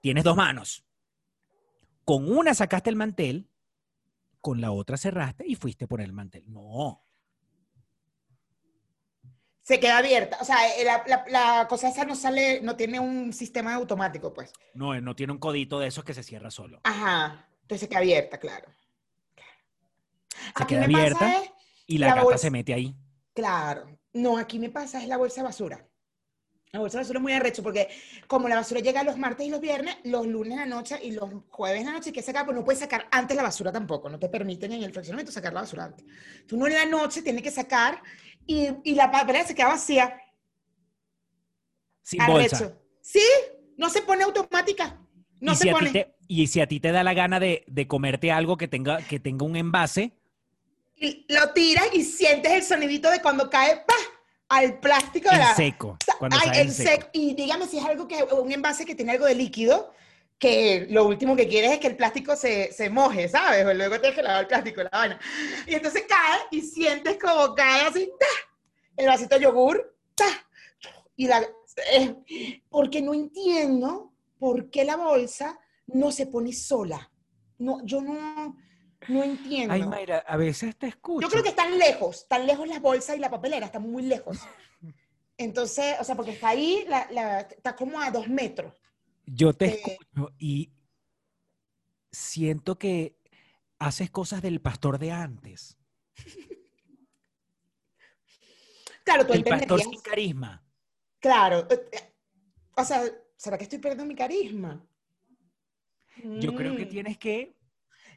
[0.00, 0.84] tienes dos manos.
[2.04, 3.48] Con una sacaste el mantel,
[4.40, 6.50] con la otra cerraste y fuiste por el mantel.
[6.50, 7.04] No.
[9.60, 10.38] Se queda abierta.
[10.40, 14.32] O sea, eh, la, la- la cosa esa no sale, no tiene un sistema automático,
[14.32, 14.52] pues.
[14.74, 16.80] No, no tiene un codito de esos que se cierra solo.
[16.82, 17.46] Ajá.
[17.60, 18.66] Entonces se queda abierta, claro.
[19.36, 21.36] Se Aquí queda abierta.
[21.42, 21.51] es,
[21.86, 22.38] Y la, la gata bolsa.
[22.38, 22.94] se mete ahí.
[23.34, 23.98] claro.
[24.14, 25.88] No, aquí me pasa es la bolsa de basura.
[26.70, 27.88] La bolsa de basura es muy arrecho porque
[28.26, 31.12] como la basura llega los martes y los viernes, los lunes en la noche y
[31.12, 33.72] los jueves en la noche hay que sacar, pues no puedes sacar antes la basura
[33.72, 36.04] tampoco, no te permiten en el fraccionamiento sacar la basura antes.
[36.46, 38.02] Tú no en la noche tienes que sacar
[38.46, 40.20] y, y la papelera se queda vacía.
[42.02, 42.78] Sin bolsa.
[43.00, 43.22] Sí,
[43.76, 45.00] no se pone automática.
[45.40, 45.86] No y, se si a pone.
[45.86, 48.68] ti te, y si a ti te da la gana de, de comerte algo que
[48.68, 50.18] tenga, que tenga un envase,
[51.28, 53.94] lo tiras y sientes el sonidito de cuando cae ¡pah!
[54.48, 55.54] al plástico en la.
[55.54, 55.96] seco.
[56.18, 56.90] Cuando Ay, en seco.
[56.90, 57.08] seco.
[57.12, 59.92] Y dígame si es algo que, un envase que tiene algo de líquido,
[60.38, 63.64] que lo último que quieres es que el plástico se, se moje, ¿sabes?
[63.64, 65.20] O luego tienes que lavar el plástico, la vaina.
[65.66, 68.26] Y entonces cae y sientes como cae así, ¡ta!
[68.96, 70.26] el vasito de yogur, ¡ta!
[71.16, 71.46] y la,
[71.92, 77.10] eh, porque no entiendo por qué la bolsa no se pone sola.
[77.58, 78.56] No, yo no,
[79.08, 79.74] no entiendo.
[79.74, 81.26] Ay, Mayra, a veces te escucho.
[81.26, 84.38] Yo creo que están lejos, están lejos las bolsas y la papelera, están muy lejos.
[85.38, 88.74] Entonces, o sea, porque está ahí, la, la- está como a dos metros.
[89.26, 90.72] Yo te Eh, escucho y
[92.10, 93.16] siento que
[93.78, 95.76] haces cosas del pastor de antes.
[99.04, 100.62] Claro, tú El pastor sin carisma.
[101.18, 101.66] Claro.
[101.70, 102.12] eh, eh,
[102.76, 103.02] O sea,
[103.36, 104.86] ¿será que estoy perdiendo mi carisma?
[106.40, 106.88] Yo creo que Mm.
[106.88, 107.56] tienes que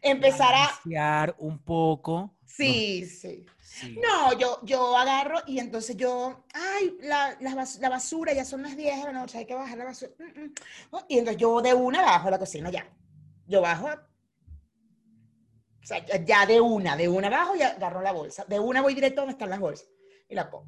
[0.09, 1.35] Empezar a...
[1.39, 2.35] un poco.
[2.45, 3.45] Sí, sí.
[3.61, 3.99] sí.
[4.01, 8.61] No, yo, yo agarro y entonces yo, ay, la, la bas- la basura, ya son
[8.61, 10.11] las 10 de la noche, hay que bajar la basura.
[10.19, 10.53] Mm, mm.
[10.91, 12.87] Oh, Y entonces yo de una bajo a la cocina, ya.
[13.47, 18.45] Yo bajo, o sea, ya- de una, de una bajo y agarro la bolsa.
[18.45, 19.87] De una voy directo donde están las bolsas
[20.29, 20.67] y la pongo.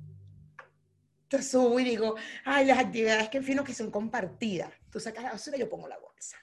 [1.23, 2.15] Entonces subo y digo,
[2.45, 4.71] ay, las actividades que fino que son compartidas.
[4.91, 6.38] Tú sacas la basura y yo pongo la bolsa.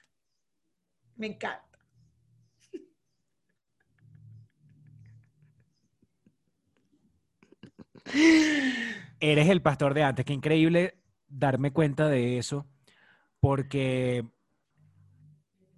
[1.15, 1.74] Me encanta.
[9.27, 10.23] Eres el pastor de antes.
[10.23, 12.67] Qué increíble darme cuenta de eso,
[13.39, 14.23] porque,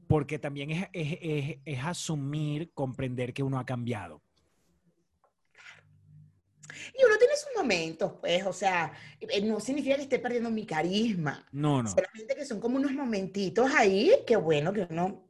[0.08, 4.22] porque también es, es- es- es asumir, comprender que uno ha cambiado.
[7.00, 8.92] Y uno tiene sus momentos, pues, o sea,
[9.22, 11.46] eh, no significa que esté perdiendo mi carisma.
[11.54, 11.90] No, no.
[11.90, 15.24] Solamente que son como unos momentitos ahí, que bueno, que uno...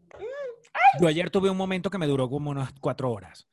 [0.99, 3.47] Yo ayer tuve un momento que me duró como unas cuatro horas.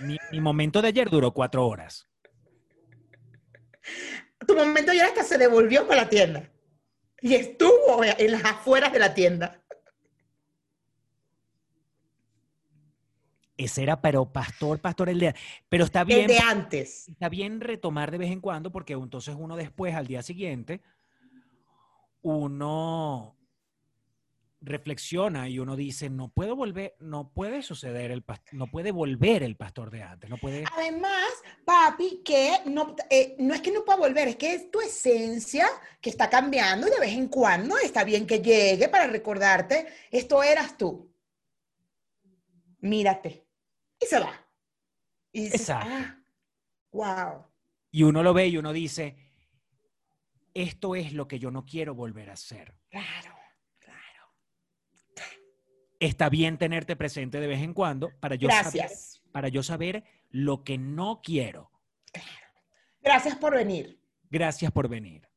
[0.00, 2.08] Mi, mi momento de ayer duró cuatro horas.
[4.46, 6.50] Tu momento ya hasta se devolvió para la tienda.
[7.20, 9.62] Y estuvo en las afueras de la tienda.
[13.56, 15.34] Ese era, pero pastor, pastor, el de...
[15.70, 17.08] Pero está El bien, de antes.
[17.08, 20.82] está bien retomar de vez en cuando, porque entonces uno después, al día siguiente,
[22.20, 23.34] uno
[24.60, 29.56] reflexiona y uno dice, no puedo volver, no puede suceder el no puede volver el
[29.56, 30.64] pastor de antes, no puede...
[30.74, 31.28] Además,
[31.64, 35.66] papi, que no, eh, no es que no pueda volver, es que es tu esencia
[36.00, 40.42] que está cambiando y de vez en cuando está bien que llegue para recordarte, esto
[40.42, 41.12] eras tú.
[42.80, 43.46] Mírate.
[44.00, 44.32] Y se va.
[45.32, 45.88] Y dices, Exacto.
[45.92, 46.18] ah,
[46.92, 47.44] wow.
[47.90, 49.16] Y uno lo ve y uno dice,
[50.54, 52.74] esto es lo que yo no quiero volver a hacer.
[52.88, 53.35] Claro.
[56.00, 58.90] Está bien tenerte presente de vez en cuando para yo, saber,
[59.32, 61.70] para yo saber lo que no quiero.
[63.00, 64.00] Gracias por venir.
[64.30, 65.28] Gracias por venir.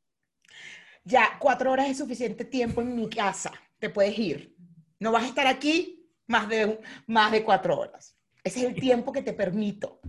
[1.03, 3.51] Ya, cuatro horas es suficiente tiempo en mi casa.
[3.79, 4.55] Te puedes ir.
[4.99, 8.17] No vas a estar aquí más de, más de cuatro horas.
[8.43, 10.01] Ese es el tiempo que te permito.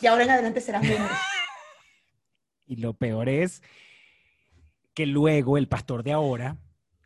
[0.00, 1.10] Y ahora en adelante serás menos.
[2.64, 3.62] Y lo peor es
[4.94, 6.56] que luego el pastor de ahora,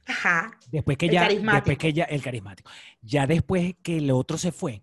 [0.06, 1.54] Ajá, después que El ya, carismático.
[1.56, 2.70] después que ya, el carismático,
[3.02, 4.82] ya después que el otro se fue,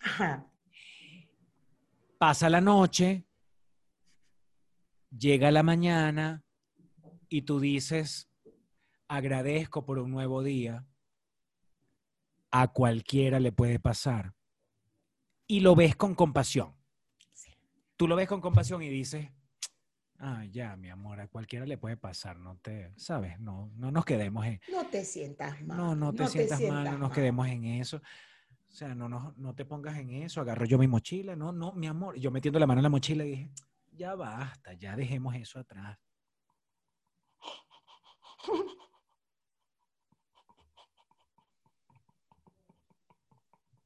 [0.00, 0.46] ajá.
[2.18, 3.24] pasa la noche,
[5.10, 6.44] llega la mañana
[7.28, 8.28] y tú dices,
[9.08, 10.84] agradezco por un nuevo día,
[12.50, 14.34] a cualquiera le puede pasar.
[15.46, 16.74] Y lo ves con compasión.
[17.96, 19.30] Tú lo ves con compasión y dices,
[20.18, 23.38] ah, ya, mi amor, a cualquiera le puede pasar, no te, ¿sabes?
[23.40, 25.76] No, no nos quedemos en, No te sientas mal.
[25.76, 28.00] no, no te sientas mal, no nos quedemos en eso.
[28.68, 30.40] O sea, no, no, no te pongas en eso.
[30.40, 31.34] Agarro yo mi mochila.
[31.34, 32.18] No, no, mi amor.
[32.18, 33.50] Yo metiendo la mano en la mochila y dije,
[33.92, 35.98] ya basta, ya dejemos eso atrás.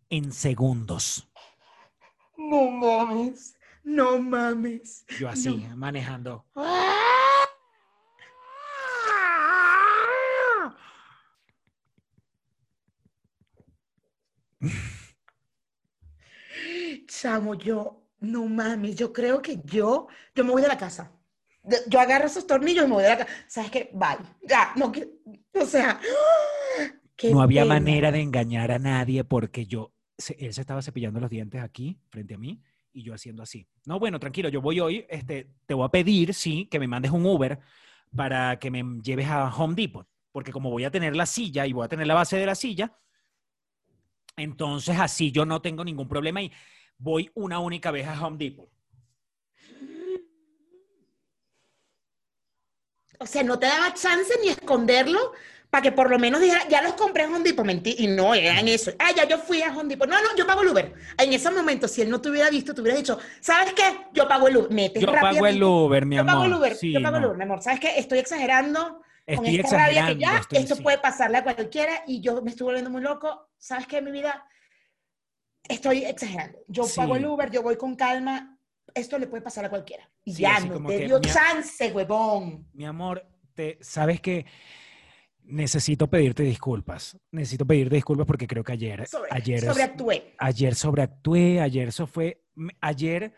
[0.08, 1.30] En segundos.
[2.36, 3.54] No mames.
[3.82, 5.04] No mames.
[5.18, 6.44] Yo así, manejando.
[17.06, 21.12] Chamo, yo, no mames, yo creo que yo, yo me voy de la casa.
[21.86, 23.30] Yo agarro esos tornillos y me voy de la casa.
[23.46, 23.90] ¿Sabes qué?
[23.92, 24.18] Bye.
[24.42, 25.10] Ya, no quiero,
[25.54, 26.00] o sea,
[27.16, 27.74] qué No había pena.
[27.74, 29.92] manera de engañar a nadie porque yo,
[30.38, 32.62] él se estaba cepillando los dientes aquí, frente a mí,
[32.92, 33.66] y yo haciendo así.
[33.86, 37.12] No, bueno, tranquilo, yo voy hoy, este, te voy a pedir, sí, que me mandes
[37.12, 37.58] un Uber
[38.14, 41.72] para que me lleves a Home Depot, porque como voy a tener la silla y
[41.72, 42.96] voy a tener la base de la silla,
[44.36, 46.50] entonces así yo no tengo ningún problema y
[46.98, 48.68] voy una única vez a Home Depot.
[53.18, 55.32] O sea, no te daba chance ni esconderlo
[55.70, 58.34] para que por lo menos dijera, ya los compré en Home Depot, mentí, y no
[58.34, 58.90] eran eso.
[58.98, 60.08] Ah, ya yo fui a Home Depot.
[60.08, 60.92] No, no, yo pago el Uber.
[61.16, 63.82] En ese momento, si él no te hubiera visto, te hubiera dicho, ¿sabes qué?
[64.12, 64.70] Yo pago el Uber.
[64.72, 65.62] Metes Yo pago el.
[65.62, 66.32] Uber, mi Yo amor.
[66.34, 67.28] pago el Uber, Sí, yo pago el no.
[67.28, 67.62] Uber, mi amor.
[67.62, 67.98] ¿Sabes qué?
[67.98, 70.20] Estoy exagerando con Estoy esta rabia que exagerando.
[70.20, 70.82] ya estoy- esto sí.
[70.82, 73.48] puede pasarle a cualquiera y yo me estoy volviendo muy loco.
[73.56, 74.44] ¿Sabes qué, mi vida?
[75.68, 76.58] Estoy exagerando.
[76.66, 76.96] Yo Sí.
[76.96, 78.56] pago el Uber, yo voy con calma.
[78.92, 80.08] Esto le puede pasar a cualquiera.
[80.24, 82.66] Y Sí, ya no te dio chance, huevón.
[82.72, 84.46] Mi amor, te, sabes que
[85.50, 87.18] necesito pedirte disculpas.
[87.30, 90.34] Necesito pedirte disculpas porque creo que ayer, Sobre, ayer, sobreactué.
[90.38, 92.42] ayer sobreactué, ayer eso fue,
[92.80, 93.34] ayer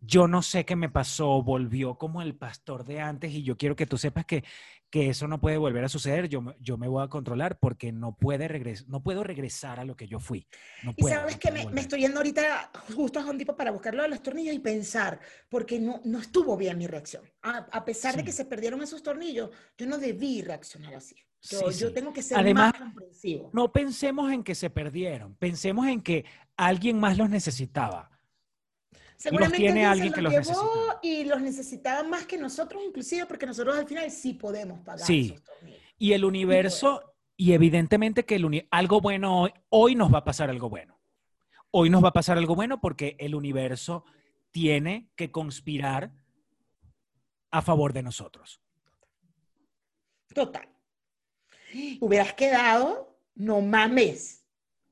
[0.00, 3.74] yo no sé qué me pasó, volvió como el pastor de antes y yo quiero
[3.74, 4.44] que tú sepas que,
[4.90, 6.28] que eso no puede volver a suceder.
[6.28, 9.96] Yo, yo me voy a controlar porque no puede regres, no puedo regresar a lo
[9.96, 10.46] que yo fui.
[10.82, 13.56] No Y puedo, sabes no que me, me estoy yendo ahorita justo a Home Depot
[13.56, 17.24] para buscar lo de los tornillos y pensar, porque no, no estuvo bien mi reacción.
[17.42, 18.26] A, a pesar de Sí.
[18.26, 21.16] que se perdieron esos tornillos, yo no debí reaccionar así.
[21.42, 21.94] Yo, Sí, yo sí.
[21.94, 23.50] tengo que ser Además, más comprensivo.
[23.52, 26.24] No pensemos en que se perdieron, pensemos en que
[26.56, 28.10] alguien más los necesitaba.
[29.16, 31.00] Seguramente tiene alguien que los los llevó necesitaba.
[31.02, 35.32] y los necesitaba más que nosotros, inclusive, porque nosotros al final sí podemos pagar Sí.
[35.34, 35.42] esos.
[35.98, 40.24] Y el universo, y evidentemente que el uni- algo bueno hoy, hoy nos va a
[40.24, 41.00] pasar algo bueno.
[41.70, 44.04] Hoy nos va a pasar algo bueno porque el universo
[44.50, 46.12] tiene que conspirar
[47.50, 48.60] a favor de nosotros.
[50.34, 50.68] Total.
[52.00, 54.44] Hubieras quedado, no mames,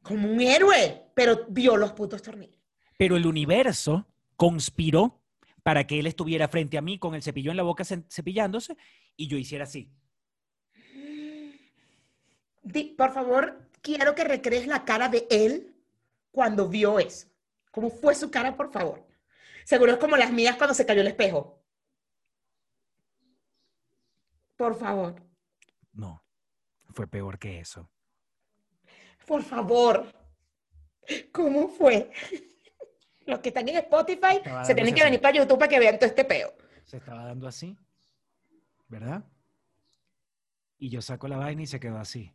[0.02, 2.60] como un héroe, pero vio los putos tornillos.
[2.98, 4.06] Pero el universo
[4.36, 5.22] conspiró
[5.62, 8.76] para que él estuviera frente a mí con el cepillo en la boca ce- cepillándose
[9.16, 9.90] y yo hiciera así.
[12.96, 15.74] Por favor, quiero que recrees la cara de él
[16.30, 17.28] cuando vio eso.
[17.70, 19.06] ¿Cómo fue su cara, por favor?
[19.64, 21.62] Seguro es como las mías cuando se cayó el espejo.
[24.56, 25.20] Por favor,
[25.92, 26.24] No,
[26.92, 27.90] fue peor que eso.
[29.26, 30.06] por favor.
[31.32, 32.10] ¿Cómo fue?
[33.26, 36.06] Los que están en Spotify se tienen que venir para YouTube para que vean todo
[36.08, 36.52] este peo.
[36.84, 37.76] Se estaba dando así,
[38.88, 39.24] ¿verdad?
[40.78, 42.32] Y yo saco la vaina y se quedó así.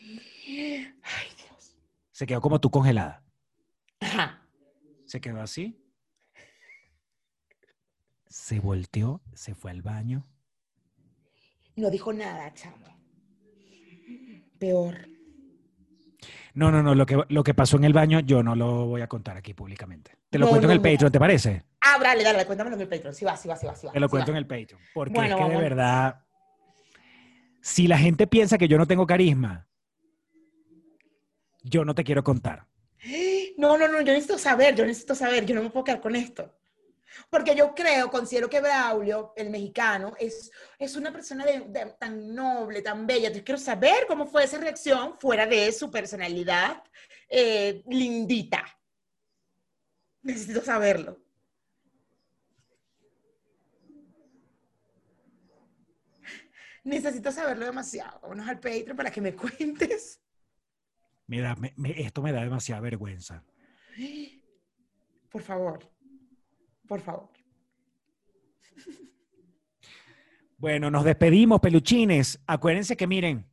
[0.00, 1.76] Ay, Dios.
[2.10, 3.24] Se quedó como tú congelada.
[4.00, 4.46] Ajá.
[5.06, 5.78] Se quedó así.
[8.26, 10.26] Se volteó, se fue al baño.
[11.76, 12.86] No dijo nada, chamo.
[14.58, 15.08] Peor.
[16.54, 19.00] No, no, no, lo que, lo que pasó en el baño yo no lo voy
[19.00, 20.12] a contar aquí públicamente.
[20.28, 20.82] Te lo No, cuento no, en el.
[20.92, 21.64] Patreon, ¿te parece?
[21.80, 23.14] Ah, dale, dale, cuéntamelo en el Patreon.
[23.14, 23.92] Sí va, sí va, sí va, sí va.
[23.92, 24.38] Te lo sí cuento va.
[24.38, 24.80] en el Patreon.
[24.92, 26.20] Porque Bueno, es que de verdad,
[27.60, 29.66] si la gente piensa que yo no tengo carisma,
[31.62, 32.66] yo no te quiero contar.
[33.58, 36.16] No, no, no, yo necesito saber, yo necesito saber, yo no me puedo quedar con
[36.16, 36.52] esto.
[37.30, 42.34] Porque yo creo, considero que Braulio, el mexicano, es, es una persona de- de- tan
[42.34, 43.26] noble, tan bella.
[43.28, 46.82] Entonces quiero saber cómo fue esa reacción fuera de su personalidad
[47.28, 48.64] eh, lindita.
[50.22, 51.18] Necesito saberlo.
[56.84, 58.20] Necesito saberlo demasiado.
[58.20, 60.20] Vámonos al Patreon para que me cuentes.
[61.26, 63.44] Mira, me- me- esto me da demasiada vergüenza.
[65.30, 65.91] Por favor.
[66.86, 67.28] Por favor.
[70.58, 72.40] Bueno, nos despedimos, peluchines.
[72.46, 73.44] Acuérdense que miren,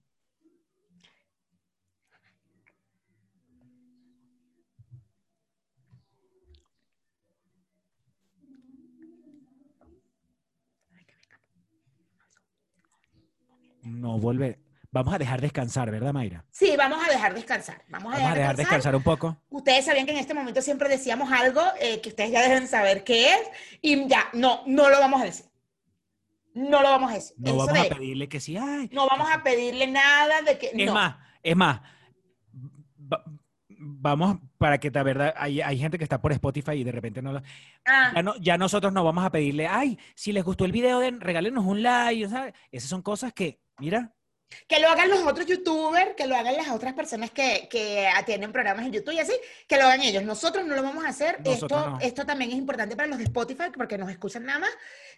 [13.83, 14.68] no volver.
[14.91, 16.43] Vamos a dejar descansar, ¿verdad, Mayra?
[16.51, 17.83] Sí, vamos a dejar descansar.
[17.89, 19.37] Vamos a Vamos a dejar descansar un poco.
[19.49, 23.03] Ustedes sabían que en este momento siempre decíamos algo eh, que ustedes ya deben saber
[23.03, 23.41] qué es
[23.81, 25.45] y ya, no, no lo vamos a decir.
[26.55, 27.35] No lo vamos a decir.
[27.37, 28.57] No Eso vamos a pedirle que sí.
[28.57, 30.71] Ay, no vamos a pedirle nada de que...
[30.73, 30.93] Es no.
[30.95, 31.81] más, es más,
[33.13, 33.23] va-
[33.77, 37.21] vamos para que la verdad, hay, hay gente que está por Spotify y de repente
[37.21, 37.43] no lo...
[37.85, 40.99] Ah, Ya, no, ya nosotros no vamos a pedirle, ay, si les gustó el video,
[40.99, 42.53] den, regálenos un like, ¿sabes?
[42.71, 44.15] Esas son cosas que, mira,
[44.67, 48.51] que lo hagan los otros youtubers, que lo hagan las otras personas que, que tienen
[48.51, 49.33] programas en YouTube y así,
[49.67, 50.23] que lo hagan ellos.
[50.23, 51.39] Nosotros no lo vamos a hacer.
[51.43, 51.99] Nosotros Esto, no.
[51.99, 54.69] esto también es importante para los de Spotify porque nos escuchan nada más.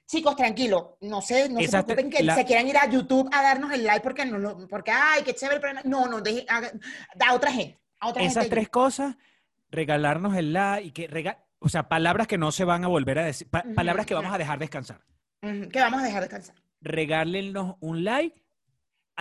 [0.08, 3.42] Chicos, tranquilo, no se, no se preocupen que la- se quieran ir a YouTube a
[3.42, 5.82] darnos el like porque no lo, porque ay, qué chévere el programa.
[5.90, 6.72] No, no, deje- haga-
[7.26, 8.56] a otra gente, a otra esas gente.
[8.58, 9.16] tres cosas,
[9.70, 13.20] regalarnos el like y que rega- o sea, palabras que no se van a volver
[13.20, 15.00] a decir, pa- palabras que vamos a dejar descansar.
[15.42, 16.56] Que vamos a dejar descansar.
[16.82, 18.42] Regálenos un like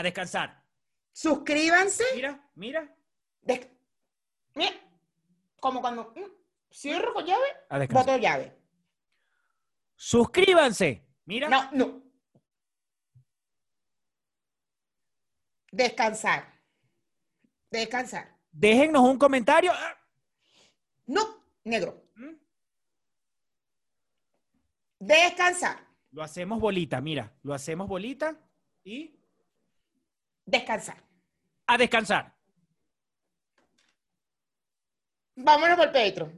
[0.00, 0.64] a descansar.
[1.12, 2.04] Suscríbanse.
[2.14, 2.96] Mira, mira,
[3.42, 3.68] des-
[4.54, 4.72] mira,
[5.60, 8.06] como cuando mm, cierro con llave, a descansar.
[8.06, 8.56] boto llave.
[9.96, 11.06] Suscríbanse.
[11.26, 11.48] Mira.
[11.48, 12.02] No, no.
[15.72, 16.52] Descansar.
[17.70, 18.36] Descansar.
[18.50, 19.70] Déjennos un comentario.
[19.72, 19.96] Ah,
[21.06, 22.02] No, negro.
[22.16, 22.34] ¿Mm?
[24.98, 25.86] Descansar.
[26.12, 28.36] Lo hacemos bolita, mira, lo hacemos bolita
[28.82, 29.19] y
[30.50, 30.98] Descansar.
[31.66, 32.34] a descansar.
[35.36, 36.32] Vámonos por Petro.